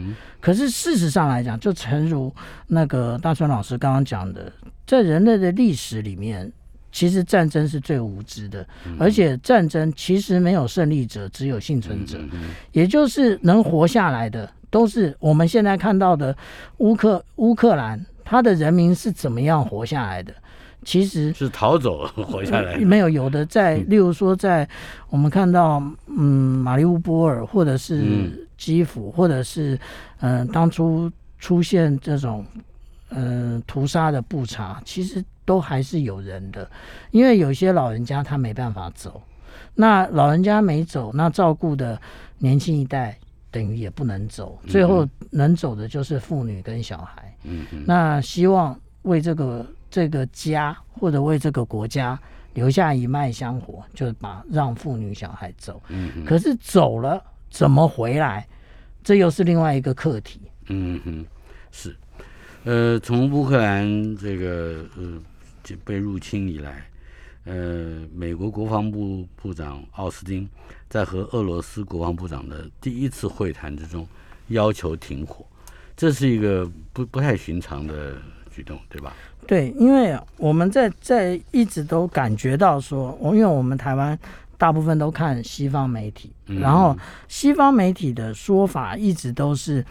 [0.41, 2.33] 可是事实上来讲，就诚如
[2.67, 4.51] 那个大川老师刚刚讲的，
[4.85, 6.51] 在人类的历史里面，
[6.91, 8.65] 其实战争是最无知的，
[8.99, 12.19] 而且战争其实没有胜利者，只有幸存者。
[12.71, 16.35] 也就是能活下来的，都是我们现在看到的
[16.77, 20.33] 乌克乌克兰，他的人民是怎么样活下来的。
[20.85, 24.67] 其实是逃走活下来，没有有的在，例如说在
[25.09, 29.77] 我们看到，嗯，马里乌波尔或者是基辅，或者是
[30.21, 32.45] 嗯当初出现这种
[33.09, 36.69] 嗯屠杀的布查，其实都还是有人的，
[37.11, 39.21] 因为有些老人家他没办法走，
[39.75, 41.99] 那老人家没走，那照顾的
[42.37, 43.17] 年轻一代
[43.51, 49.65] 等于也不能走，最后能走的就是妇女跟小孩，嗯嗯，那希望为这个。
[49.91, 52.15] 这个家或者为这个国家
[52.53, 55.81] 留下一脉香火，就是把让妇女小孩走。
[55.87, 57.19] 嗯，可是走了
[57.49, 58.47] 怎么回来？
[59.03, 60.41] 这又是另外一个课题。
[60.67, 61.25] 嗯哼，
[61.71, 61.97] 是。
[62.65, 65.21] 呃，从乌克兰这个呃
[65.83, 66.85] 被入侵以来，
[67.45, 70.47] 呃，美国国防部部长奥斯汀
[70.89, 74.05] 在和俄罗斯国防部长的第一次会谈之中
[74.47, 75.45] 要求停火，
[75.95, 78.15] 这是一个不不太寻常的
[78.51, 79.13] 举动，对吧？
[79.47, 84.17] 对，因为我们在在一直都感觉到说，我因为我们台湾
[84.57, 86.95] 大部分都看西方媒体，然后
[87.27, 89.83] 西方媒体的说法一直都是，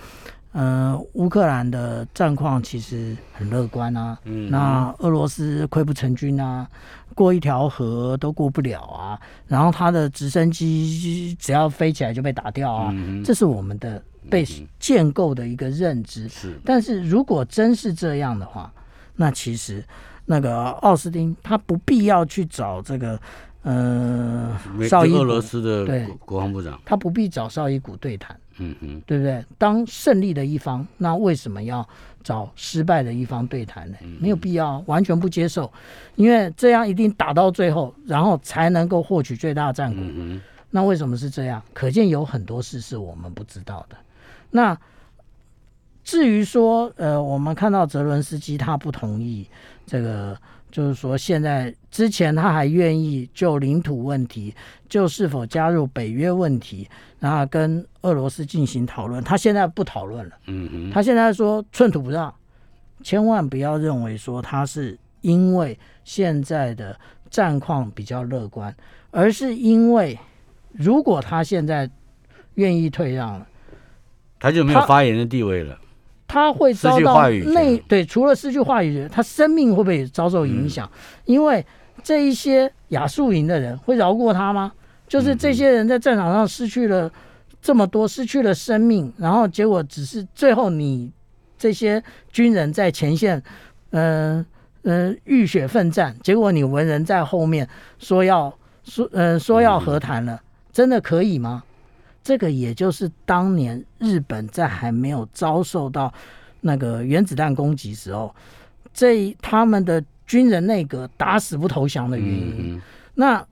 [0.52, 4.18] 呃，乌克兰的战况其实很乐观啊，
[4.50, 6.66] 那俄罗斯溃不成军啊，
[7.14, 14.44] 过一条河都过不了啊，然后他的直升机只要飞起来就被打掉啊，这是我们的被
[14.80, 16.26] 建构的一个认知。
[16.28, 18.72] 是，但是如果真是这样的话，
[19.16, 19.84] 那其实，
[20.24, 23.20] 那个奥斯汀他不必要去找这个，
[23.62, 24.58] 呃，
[24.88, 26.06] 绍伊俄罗斯的对。
[26.24, 29.44] 国防部长，他不必找绍伊古对谈，嗯哼，对不对？
[29.56, 31.88] 当胜利的一方，那为什么要
[32.22, 33.96] 找失败的一方对谈呢？
[34.20, 35.72] 没有必要，完全不接受，
[36.16, 40.04] 因为这样一定打到最后，然后才能够获取最大战果。
[40.70, 41.62] 那为什么是这样？
[41.72, 43.96] 可见有很多事是我们不知道的。
[44.50, 44.78] 那。
[46.04, 49.46] 至于说，呃，我们看到泽伦斯基他不同意
[49.84, 50.34] 这个，
[50.70, 54.54] 就是说现在之前他还愿意就领土问题，
[54.88, 59.22] 就是否加入北约问题，然后跟俄罗斯进行讨论。
[59.24, 62.32] 他现在不讨论了，嗯嗯，他现在说寸土不让，
[63.02, 66.98] 千万不要认为说他是因为现在的
[67.30, 68.74] 战况比较乐观，
[69.10, 70.18] 而是因为
[70.72, 71.90] 如果他现在
[72.54, 73.46] 愿意退让了，
[74.38, 75.78] 他就没有发言的地位了。
[76.28, 80.88] 他会遭到内对，除了失去话语权，他生命会不会遭受影响？
[81.24, 81.64] 因为
[82.04, 84.70] 这一些亚速营的人会饶过他吗？
[85.08, 87.10] 就是这些人在战场上失去了
[87.62, 91.10] 这么多，失去了生命，然后结果只是最后你
[91.58, 93.42] 这些军人在前线，
[93.90, 94.44] 嗯
[94.82, 97.66] 嗯浴血奋战，结果你文人在后面
[97.98, 98.52] 说要
[98.84, 101.64] 说嗯说要和谈了，真的可以吗？
[102.28, 106.12] 这个也就是当年日本在还没有遭受到
[106.60, 108.36] 那个原子弹攻击时候，
[108.92, 112.78] 这他们的军人内阁打死不投降的原因。
[113.14, 113.42] 那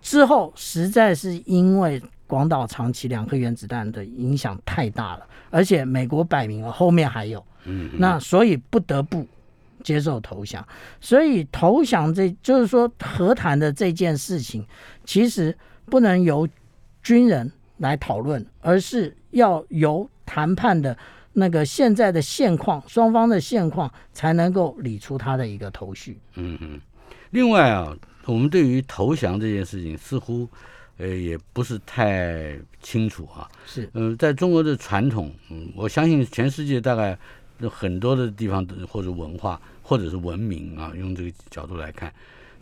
[0.00, 9.26] 之后实在是因为广岛长崎两颗原子弹的影响太大了，而且美国摆明了后面还有，嗯，那所以不得不
[9.82, 10.64] 接受投降。
[11.00, 14.64] 所以投降这就是说和谈的这件事情，
[15.04, 16.48] 其实不能由
[17.02, 17.50] 军人
[17.84, 20.96] 来讨论，而是要由谈判的
[21.34, 26.18] 那个现在的现况，双方的现况才能够理出他的一个头绪。
[26.36, 26.80] 嗯嗯。
[27.30, 27.94] 另外啊，
[28.24, 30.48] 我们对于投降这件事情，似乎。
[30.96, 33.50] 呃，也不是太清楚啊。
[33.66, 37.18] 是，嗯，在中国的传统，嗯，我相信全世界大概
[37.68, 42.14] 很多的地方或者文化或者是文明啊，用这个角度来看，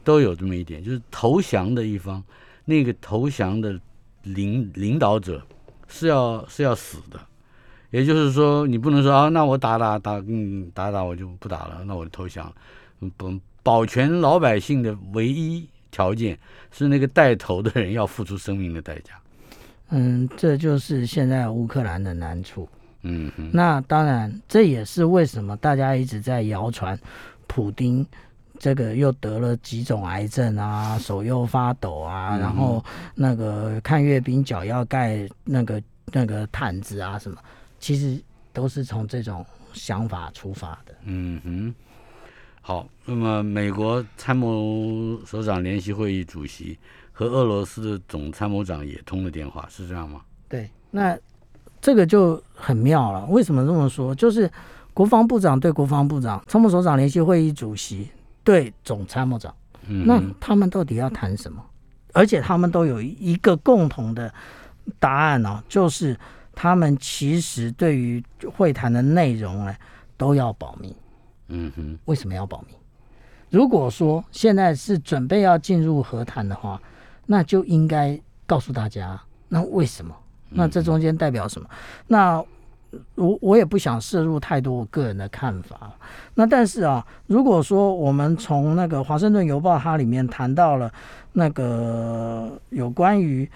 [0.03, 2.25] 都有这么一点，就是投降的一方，
[2.65, 3.79] 那个投降的
[4.23, 5.43] 领领导者
[5.89, 7.21] 是要是要死的，
[7.91, 12.53] 也就是说，你不能说啊，那我打打打，嗯，打打我就不打了，那我就投降，
[13.17, 15.69] 不保全老百姓的唯一。
[15.95, 16.39] 条件
[16.71, 19.13] 是那个带头的人要付出生命的代价。
[19.91, 22.67] 嗯，这就是现在乌克兰的难处。
[23.03, 26.99] 嗯，那当然，这也是为什么大家一直在谣传，
[27.47, 28.07] 普丁
[28.63, 37.37] 这个又得了几种癌症啊， 手又发抖啊，然后那个看阅兵脚要盖那个那个毯子啊什么，
[37.81, 38.23] 其实
[38.53, 40.95] 都是从这种想法出发的。
[41.03, 41.75] 嗯哼。
[42.61, 46.79] 好，那么美国参谋首长联席会议主席
[47.11, 50.21] 和俄罗斯的总参谋长也通了电话，是这样吗？
[50.49, 51.19] 对，那
[51.81, 53.27] 这个就很妙了。
[53.27, 54.15] 为什么这么说？
[54.15, 54.49] 就是
[54.95, 58.09] 国防部长对国防部长，参谋首长联席会议主席
[58.45, 59.55] 对总参谋长，
[59.87, 61.65] 那他们到底要谈什么？
[62.13, 64.33] 而且他们都有一个共同的
[64.99, 66.19] 答案呢，就是
[66.55, 68.23] 他们其实对于
[68.55, 69.75] 会谈的内容呢
[70.17, 70.95] 都要保密。
[71.49, 72.75] 嗯哼，为什么要保密？
[73.51, 76.81] 如果说现在是准备要进入和谈的话，
[77.27, 80.15] 那就应该告诉大家，那为什么？
[80.49, 81.69] 那这中间代表什么？
[82.07, 82.45] 那
[83.15, 85.93] 我我也不想摄入太多我个人的看法。
[86.35, 90.93] 那但是啊，如果说我们从那个《华盛顿邮报》它里面谈到了
[91.33, 93.51] 那个有关于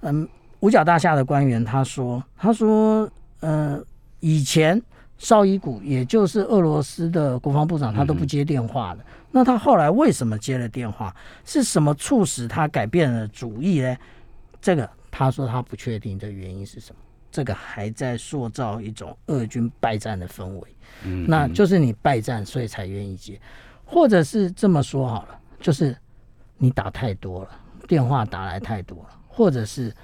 [0.00, 0.28] 嗯
[0.60, 3.80] 五角大厦的官员，他说他说呃
[4.20, 4.80] 以前。
[5.22, 9.04] 绍伊古，也就是俄罗斯的国防部长，他都不接电话的。
[9.30, 11.14] 那他后来为什么接了电话？
[11.44, 13.94] 是什么促使他改变了主意呢？
[14.62, 16.99] 这个他说他不确定的原因是什么。
[17.30, 20.68] 这个还在塑造一种俄军败战的氛围。
[21.04, 23.40] 嗯，那就是你败战，所以才愿意接，
[23.84, 25.96] 或者是这么说好了，就是
[26.58, 27.50] 你打太多了，
[27.88, 29.94] 电话打来太多了，或者是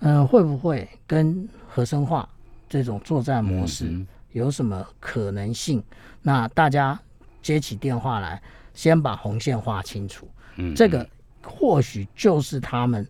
[0.00, 2.28] 嗯，会不会跟核生化
[2.68, 4.04] 这种作战模式？
[4.32, 5.82] 有什么可能性？
[6.20, 6.98] 那大家
[7.40, 8.42] 接起电话来，
[8.74, 10.28] 先把红线画清楚。
[10.56, 11.08] 嗯，这个
[11.42, 13.06] 或许就是他们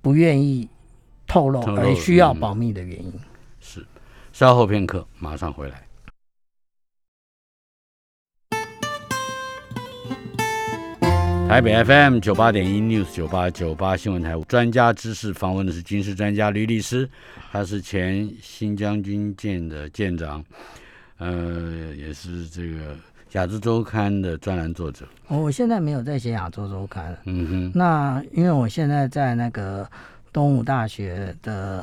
[0.00, 0.68] 不愿意
[1.26, 3.12] 透露而需要保密的原因。
[3.60, 3.84] 是，
[4.32, 5.82] 稍后片刻，马上回来。
[11.48, 17.08] 台北 FM 九八点一 News 九八九八新闻台专家知识访问的是军事专家吕律师，
[17.52, 20.44] 他是前新疆军舰的舰长，
[21.18, 22.96] 呃，也是这个
[23.32, 25.06] 亚洲周刊的专栏作者。
[25.28, 27.72] 我现在没有在写亚洲周刊，嗯哼。
[27.72, 29.88] 那因为我现在在那个
[30.36, 31.82] 东吴大学的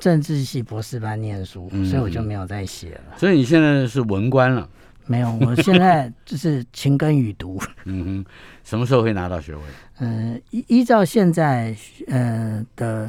[0.00, 3.16] 政治系博士班念书，所以我就没有再写了。
[3.16, 4.68] 所以你现在是文官了。
[5.06, 7.56] 没有，我现在就是勤耕雨读。
[7.86, 8.24] 嗯哼，
[8.64, 9.62] 什么时候会拿到学位？
[10.00, 11.72] 嗯，依依照现在
[12.08, 13.08] 呃的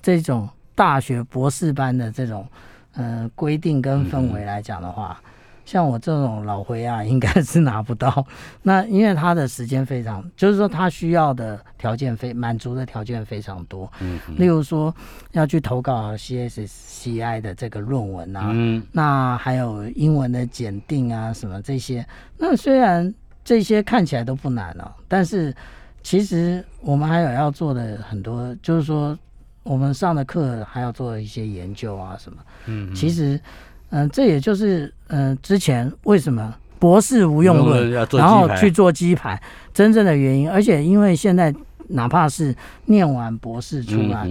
[0.00, 2.48] 这种大学博士班的这种
[2.94, 5.20] 呃规定跟氛围来讲的话。
[5.64, 8.26] 像我这种老灰啊，应该是拿不到。
[8.62, 13.90] 那 因为他的时间非常，就是说他需要的条件非满足的条件非常多。
[14.00, 14.94] 嗯，例如说
[15.32, 22.04] 要去投稿 CSCI 的这个论文啊，嗯，那还有英文的检定啊，什么这些。
[22.36, 23.12] 那虽然
[23.44, 25.54] 这些看起来都不难哦，但是
[26.02, 29.16] 其实我们还有要做的很多，就是说
[29.62, 32.38] 我们上的课还要做一些研究啊，什么。
[32.66, 33.40] 嗯，其实。
[33.92, 39.40] 嗯，这也就是嗯，之前为什么博士无用论，然后去做鸡排，
[39.72, 40.50] 真正的原因。
[40.50, 41.54] 而且因为现在
[41.88, 42.54] 哪怕是
[42.86, 44.26] 念完博士出来，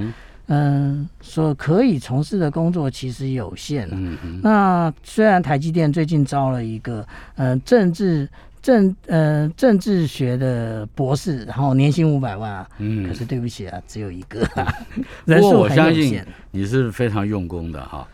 [0.47, 3.97] 嗯，所可以从事的工作其实有限了。
[4.41, 8.27] 那虽然台积电最近招了一个嗯政治
[8.63, 14.45] 政呃政治学的博士，然后年薪五百万啊，嗯，可是对不起啊，只有一个，
[15.25, 16.21] 人数我相信。
[16.49, 18.07] 你是非常用功的哈。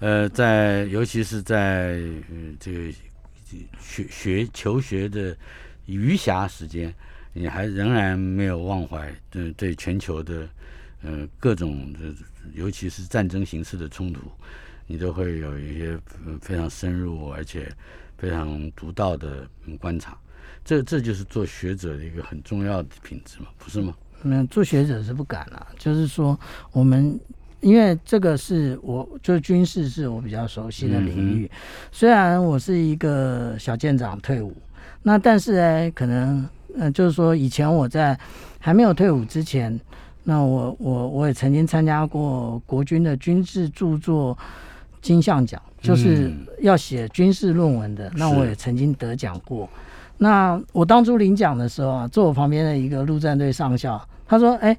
[0.00, 2.00] 呃，在尤其是在
[2.60, 2.92] 这个
[3.80, 5.36] 学学求学的
[5.86, 6.94] 余暇时间，
[7.32, 10.48] 你还仍然没有忘怀对对全球的
[11.02, 12.14] 呃，各种的，
[12.54, 14.20] 尤其是战争形式的冲突，
[14.86, 15.98] 你都会有一些
[16.40, 17.72] 非常深入而且
[18.16, 19.48] 非常独到的
[19.80, 20.16] 观察。
[20.64, 23.96] 这这就是做学者的一个很重要的品质嘛，不是吗？
[24.22, 25.66] 那，做学者是不敢了。
[25.78, 26.38] 就是说，
[26.72, 27.18] 我们
[27.60, 31.50] 因为这个是我，就军事是我比较熟悉的领域。
[31.90, 34.54] 虽然我是一个小舰长退伍，
[35.02, 38.18] 那但是呢，可能嗯，就是说以前我在
[38.58, 39.78] 还没有退伍之前。
[40.24, 44.36] 那我我我也曾经参加过国军的军事著作
[45.00, 46.30] 金像奖，就是
[46.60, 48.12] 要写军事论文的。
[48.14, 49.66] 那我也曾经得奖过。
[50.18, 54.76] 那我当初领奖的时候啊，坐我旁边的一个陆战队上校，他说：“哎，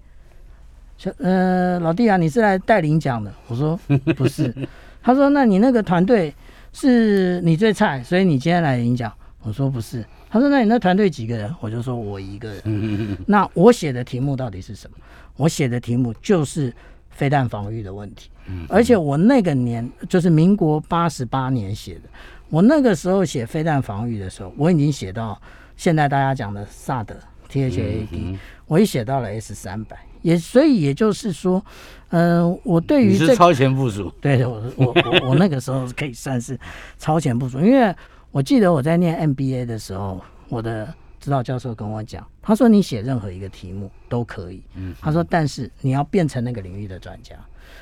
[1.00, 3.80] 小呃老弟啊，你是来带领奖的？”我说
[4.18, 4.54] ：“不是。”
[5.02, 6.36] 他说：“那你那个团队
[6.74, 9.10] 是你最菜，所以你今天来领奖。”
[9.42, 13.18] 我说：“不是。”他说：“那你那团队几个人？”我就说：“我一个人。
[13.26, 14.98] ”那我写的题目到底是什么？
[15.38, 16.72] 我写的题目就是
[17.10, 18.30] 飞弹防御的问题，
[18.68, 22.02] 而且我那个年就是民国八十八年写的。
[22.50, 25.42] 我那个时候写飞弹防御的时候，我已经写到
[25.78, 27.16] 现在大家讲的萨德
[27.48, 28.38] T H A D，
[28.68, 31.64] 我也写到了 S 三百，也所以也就是说，
[32.10, 36.60] 嗯，我对于这超前部署， 对我我我我那个时候可以算是
[36.98, 37.94] 超前部署，因为
[38.32, 40.94] 我记得我在念 M B A 的时候，我的。
[41.22, 47.36] 指导教授跟我讲，他说你写任何一个题目都可以，嗯，他说但是你要变成那个领域的专家，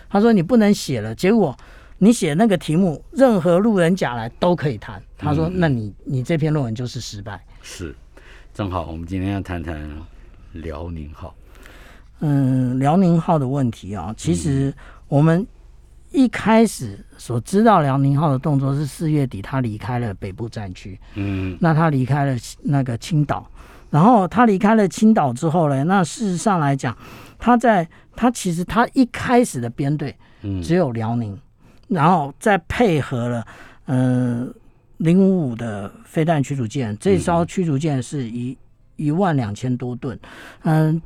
[0.09, 1.55] 他说你不能写了，结果
[1.99, 7.39] 你写那个题目，任何路人甲来都可以谈，他说那你你这篇论文就是失败。
[7.61, 7.95] 是，
[8.55, 9.87] 正好我们今天要谈谈
[10.53, 11.35] 辽宁号。
[12.19, 14.73] 嗯，辽宁号的问题啊，其实
[15.07, 15.45] 我们。
[16.13, 20.97] 一开始所知道辽宁号的动作是四月底，他离开了北部战区。
[21.15, 23.45] 嗯，那他离开了那个青岛，
[23.89, 26.97] 然后他离开了青岛之后呢，那事实上来讲，
[27.37, 30.15] 他在他其实他一开始的编队
[30.63, 31.37] 只有辽宁，
[31.89, 33.45] 然后再配合了
[33.87, 34.51] 嗯
[34.97, 38.57] 零五五的飞弹驱逐舰，这艘驱逐舰是一
[38.95, 40.17] 一万两千多吨，
[40.63, 40.89] 嗯。
[40.89, 41.01] 呃，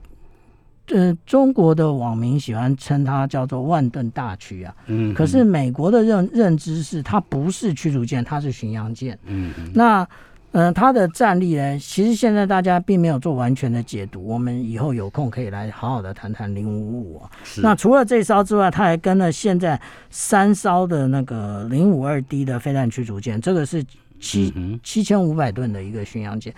[1.25, 10.07] 中国的网民喜欢称它叫做万吨大驱啊，嗯，可是美国的认认知是它不是驱逐舰，它是巡洋舰，嗯，那
[10.53, 17.31] 嗯，它的战力呢，其实现在大家并没有做完全的解读，我们以后有空可以来好好的谈谈零五五啊。
[17.63, 19.79] 那除了这艘之外，它还跟了现在
[20.09, 23.81] 三艘的那个零五二 D 的飞弹驱逐舰，这个是
[24.19, 26.53] 七七千五百吨的一个巡洋舰，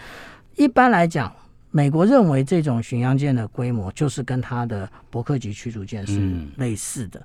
[0.55, 1.31] 一般来讲。
[1.75, 6.21] 美国认为这种巡洋舰的规模就是跟它的伯克级驱逐舰是
[6.57, 7.19] 类似的。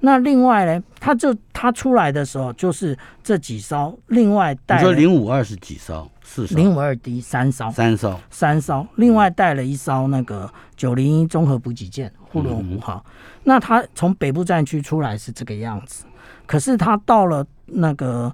[0.00, 4.76] 那另外呢，它就它出来的时候就是这几艘，另外带。
[4.76, 6.06] 你说零五二是几艘？
[6.22, 6.54] 四艘。
[6.54, 7.70] 零五二 D 三艘。
[7.70, 8.20] 三艘。
[8.28, 13.02] 三艘，另外带了一艘那个九零一综合补给舰“呼伦湖号”。
[13.44, 16.04] 那它从北部战区出来是这个样子，
[16.44, 18.30] 可是它到了那个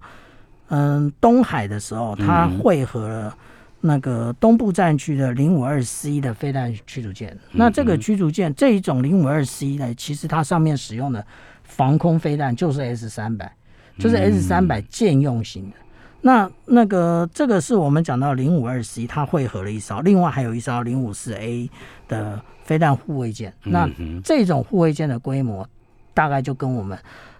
[0.67, 3.37] 嗯东海的时候，它汇合了。
[3.81, 11.25] 那个东部战区的零五二 C 的飞弹驱逐舰，那这个驱逐舰这一种零五二 C 呢，其实它上面使用的
[11.65, 13.51] 防空飞弹就是 S 三百，
[13.99, 15.77] 就是 S 三百舰用型的。
[16.23, 21.71] 那那个这个是我们讲到零五二 C，它汇合了一艘，另外还有一艘零五四 A
[22.07, 23.55] 的飞弹护卫舰。
[23.65, 23.89] 那
[24.23, 25.67] 这种护卫舰的规模
[26.13, 26.99] 大概就跟我们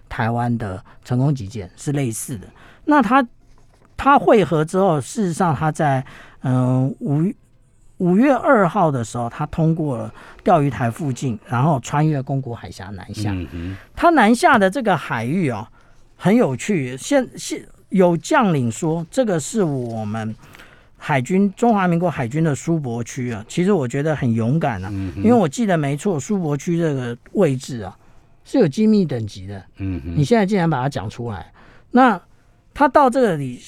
[0.09, 2.47] 台湾的成功级舰是类似的。
[2.85, 3.23] 那它
[3.95, 6.03] 它汇合之后，事实上它在
[6.43, 7.21] 嗯，五
[7.97, 10.11] 五月二号的时候，他通过了
[10.43, 13.31] 钓鱼台附近，然后穿越宫古海峡南下。
[13.95, 15.67] 他南下的这个海域哦，
[16.15, 16.97] 很有趣。
[16.97, 20.35] 现现有将领说，这个是我们
[20.97, 23.45] 海军中华民国海军的苏博区啊。
[23.47, 27.95] 其实我觉得很勇敢啊，因为我记得没错，苏博区这个位置啊
[28.43, 29.63] 是有机密等级的。
[29.77, 31.53] 嗯，你现在竟然把它讲出来，
[31.91, 32.19] 那
[32.73, 33.61] 他到这里。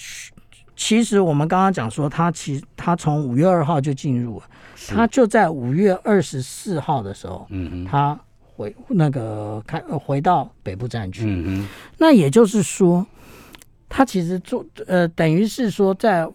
[0.83, 4.45] 其实我们刚刚讲说，他其实他从五月二号就进入了，
[4.89, 11.65] 他就在五月二十四号的时候，嗯他回那个开回到北部战区，嗯
[11.97, 13.05] 那也就是说，
[13.87, 16.27] 他其实做呃等于是说在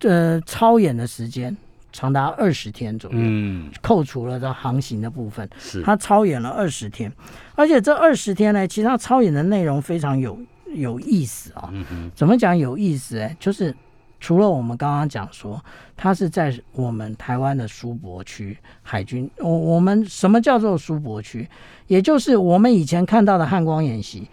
[0.00, 1.56] 呃超演的时间
[1.90, 5.82] 长达二十天左右，嗯，扣除了这航行的部分，是。
[5.82, 7.10] 他超演了二十天，
[7.54, 10.38] 而且这二十天呢，其实他超演的内容非常有。
[10.74, 11.72] 有意思啊，
[12.14, 13.18] 怎么讲有意思？
[13.18, 13.74] 哎，就是
[14.18, 15.62] 除了我们刚刚讲说，
[15.96, 21.48] 它是在我们台湾的苏博区海军，我我们什么叫做苏博区？
[21.86, 24.28] 也就是我们以前看到的汉光演习，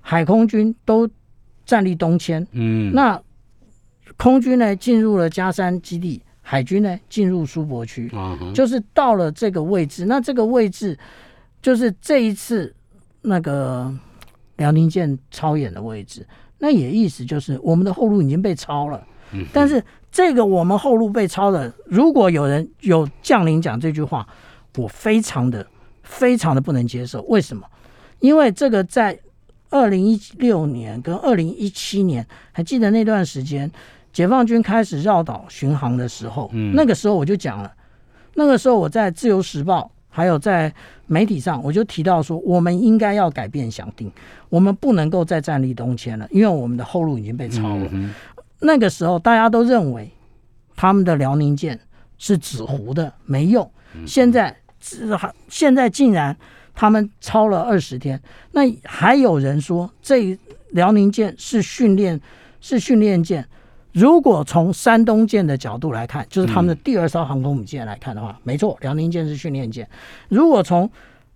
[0.00, 1.08] 海空军都
[1.64, 3.20] 战力东迁，嗯，那
[4.16, 8.10] 空军呢进入了嘉山基地，海军呢进入苏博区，
[8.54, 10.98] 就是到了这个位置，那这个位置。
[11.62, 12.74] 就是这一次
[13.22, 13.90] 那个
[14.56, 16.26] 辽宁舰超演的位置，
[16.58, 19.06] 那也意思就是我们的后路已经被超了。
[19.32, 19.82] 嗯，但是
[20.12, 24.26] 这个我们后路被超了，如果有人有将领讲这句话，
[24.76, 25.66] 我非常的
[26.02, 27.22] 非常的不能接受。
[27.22, 27.66] 为什么？
[28.20, 29.18] 因为这个在
[29.70, 33.68] 二零一六年跟二零一七年，还记得那段时间，
[34.12, 37.72] 解放军开始绕岛巡航的时候，嗯，那个时候我就讲了，
[38.34, 40.72] 那个时候我在《自由时报》还有在
[41.08, 44.08] 媒体上，我就提到说，我们应该要改变想定，
[44.48, 47.90] 我们不能够再站立东迁了，因为我们的后路已经被抄了。
[48.60, 50.08] 那个时候大家都认为
[50.76, 51.80] 他们的辽宁舰
[52.16, 53.68] 是纸糊的，没用。
[54.06, 54.56] 现在
[55.48, 56.36] 现在竟然。
[56.76, 60.36] 他们超了二十天，那还有人说这
[60.70, 62.20] 辽宁舰是训练
[62.60, 63.46] 是训练舰。
[63.94, 69.88] 如果从山东舰的角度来看，就是他们的第二艘航空母舰来看的话，没错，辽宁舰是训练舰。
[70.28, 70.90] 如果从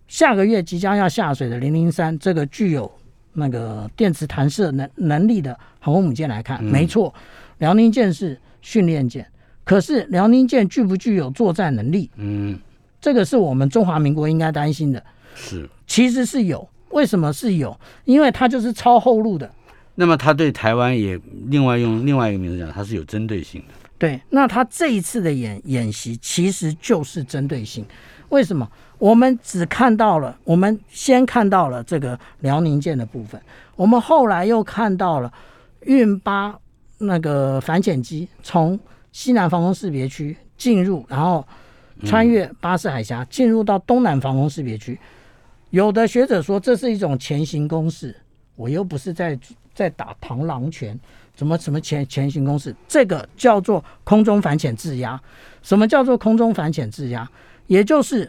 [0.09, 2.91] 下个月即将要下水的零零三这个具有
[3.35, 7.15] 那个电磁弹射能能力的航空母舰来看，没错，
[7.59, 9.25] 辽宁舰是训练舰。
[9.63, 12.11] 可是辽宁舰具不具有作战能力？
[12.17, 12.59] 嗯，
[13.01, 15.01] 这个是我们中华民国应该担心的。
[15.37, 17.79] 是，其实是有，为什么是有？
[18.05, 19.49] 因为它就是超后路的。
[20.01, 23.75] 那么他对台湾也另外用另外一个名字讲，它是有针对性的。
[23.99, 27.85] 对，那他这一次的演演习其实就是针对性。
[28.29, 28.71] 为什么？
[28.99, 33.41] 我们只看到了，我们先看到了这个辽宁舰的部分，
[33.75, 35.33] 我们后来又看到了
[35.87, 36.57] 运八
[36.99, 38.79] 那个反潜机从
[39.11, 41.45] 西南防空识别区进入，然后
[42.05, 44.97] 穿越巴士海峡进入到东南防空识别区。
[45.71, 48.15] 有的学者说这是一种前行攻势，
[48.55, 49.37] 我又不是在
[49.79, 50.99] 在打螳螂拳，
[51.37, 52.75] 什么什么前前行攻势？
[52.89, 55.23] 这个叫做空中反潜制压。
[55.63, 57.31] 什么叫做空中反潜制压？
[57.69, 58.29] 也就是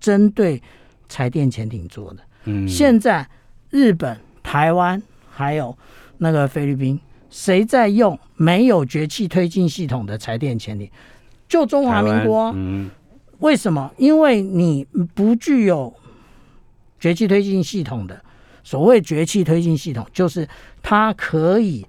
[0.00, 0.60] 针对
[1.08, 2.24] 柴电潜艇做的。
[2.46, 3.24] 嗯，现在
[3.70, 5.00] 日本、台湾
[5.30, 5.78] 还有
[6.18, 6.98] 那个菲律宾，
[7.30, 10.90] 谁在用没有绝气推进系统的柴电潜艇？
[11.46, 12.52] 就中华民国。
[12.56, 12.90] 嗯。
[13.38, 13.88] 为什么？
[13.96, 14.84] 因为你
[15.14, 15.94] 不具有
[16.98, 18.22] 绝气推进系统的
[18.62, 20.48] 所谓绝气推进系统，就是
[20.82, 21.86] 它可以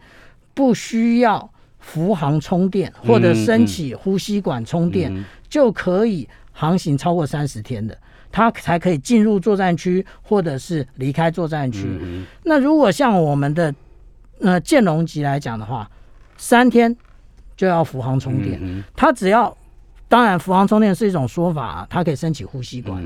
[0.54, 1.50] 不需要
[1.80, 7.98] 浮航充电或者升起呼吸管充电，就可以航行超过三十天的，
[8.32, 11.88] 它才可以进入作战区或者是离开作战区。
[12.44, 13.74] 那如果像我们的
[14.40, 15.90] 呃建龙级来讲的话，
[16.38, 16.96] 三天
[17.56, 19.56] 就要浮航充电，它只要。
[20.08, 23.02] 当然，浮航充电是一种说法，它可以升起呼吸管。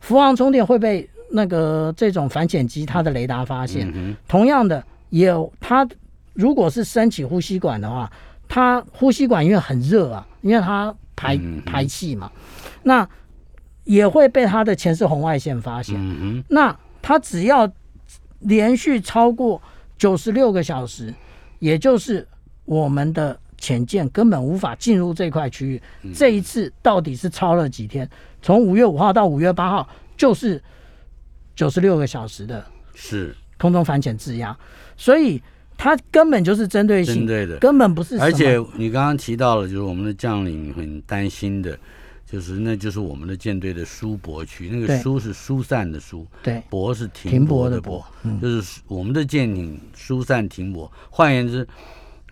[0.00, 4.16] 浮航充电会被那个这种反潜机它的雷达发现。
[4.28, 5.88] 同样的，也有它
[6.32, 8.10] 如果是升起呼吸管的话，
[8.48, 12.30] 它呼吸管因为很热啊，因为它排排气嘛，
[12.82, 13.08] 那
[13.84, 16.44] 也会被它的前视红外线发现。
[16.48, 17.70] 那它只要
[18.40, 19.60] 连续超过
[19.96, 21.14] 九十六个小时，
[21.58, 22.26] 也就是
[22.64, 23.38] 我们的。
[23.62, 25.82] 潜舰根本无法进入这块区域。
[26.14, 28.08] 这一次到底是超了几天？
[28.40, 30.58] 从五月五号到五月八号，就是
[31.60, 34.56] 九十六个小时的，是空中反潜制压，
[34.96, 35.38] 所以
[35.76, 38.18] 它根本就是针对性，针对的，根本不是。
[38.18, 41.78] 而且你刚刚提到了，就是我们的将领很担心的，
[42.24, 48.02] 就是那就是我们的舰队的疏泊区，那个疏是疏散的疏，对，泊是停泊的泊，
[48.40, 50.90] 就是我们的舰艇疏散停泊。
[51.10, 51.68] 换言之。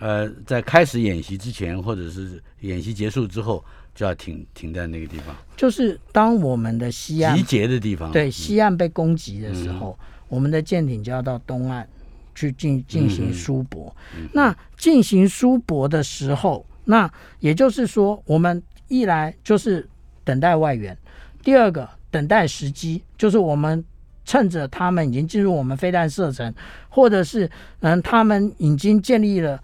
[0.01, 3.65] 呃，在开始演习之前，或者是演习结束之后，
[3.99, 5.35] 就要停停在那个地方。
[5.57, 11.85] 就是当我们的西岸集结的地方，对西岸被攻击的时候，我们的舰艇就要到东岸
[12.33, 13.93] 去进进行疏泊。
[14.33, 19.85] 那进行疏泊的时候，那也就是说，我们一来就是
[20.23, 20.97] 等待外援，
[21.43, 23.85] 第二个等待时机，就是我们。
[24.31, 26.55] 趁着他们已经进入我们飞弹射程，
[26.91, 29.59] 或者是嗯，他们已经建立了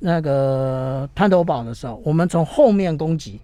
[0.00, 3.40] 那个滩头堡的时候，我们从后面攻击。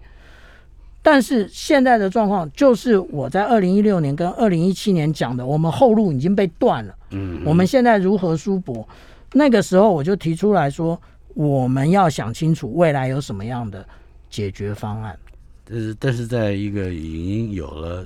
[1.09, 6.93] 但是现在的状况就是我在二零一六年跟二零一七年讲的，我们后路已经被断了。
[7.11, 8.85] 嗯，我们现在如何输博？
[9.31, 11.01] 那个时候我就提出来说，
[11.33, 13.87] 我们要想清楚未来有什么样的
[14.29, 15.17] 解决方案。
[15.63, 18.05] 但是，但是在一个已经有了。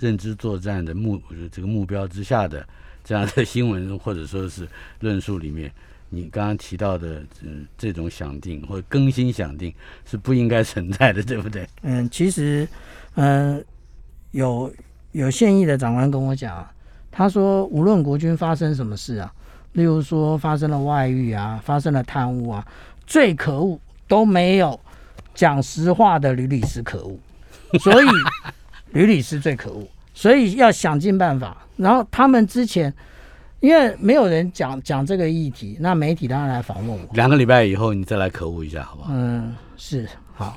[0.00, 1.20] 认知作战的目
[1.50, 2.64] 这个目标之下的
[3.02, 4.64] 这样的新闻或者说是
[5.00, 5.68] 论述里面，
[6.10, 9.72] 你刚刚提到的嗯这种想定或者更新想定
[10.04, 11.66] 是不应该存在的，对不对？
[11.82, 12.66] 嗯，其实
[13.14, 13.64] 嗯
[14.30, 14.72] 有
[15.12, 16.66] 有现役的长官跟我讲，
[17.10, 19.32] 他说无论国军发生什么事啊，
[19.72, 22.66] 例如说发生了外遇啊，发生了贪污啊，
[23.06, 24.78] 最可恶都没有
[25.34, 27.18] 讲实话的吕律师可恶，
[27.80, 28.06] 所以。
[28.92, 31.54] 吕律师最可恶，所以要想尽办法。
[31.76, 32.92] 然后他们之前
[33.60, 36.98] 因为没有人讲讲这个议题，那媒体当然来访问我。
[37.14, 39.10] 两个礼拜以后你再来可恶一下，好不好？
[39.12, 40.56] 嗯，是好。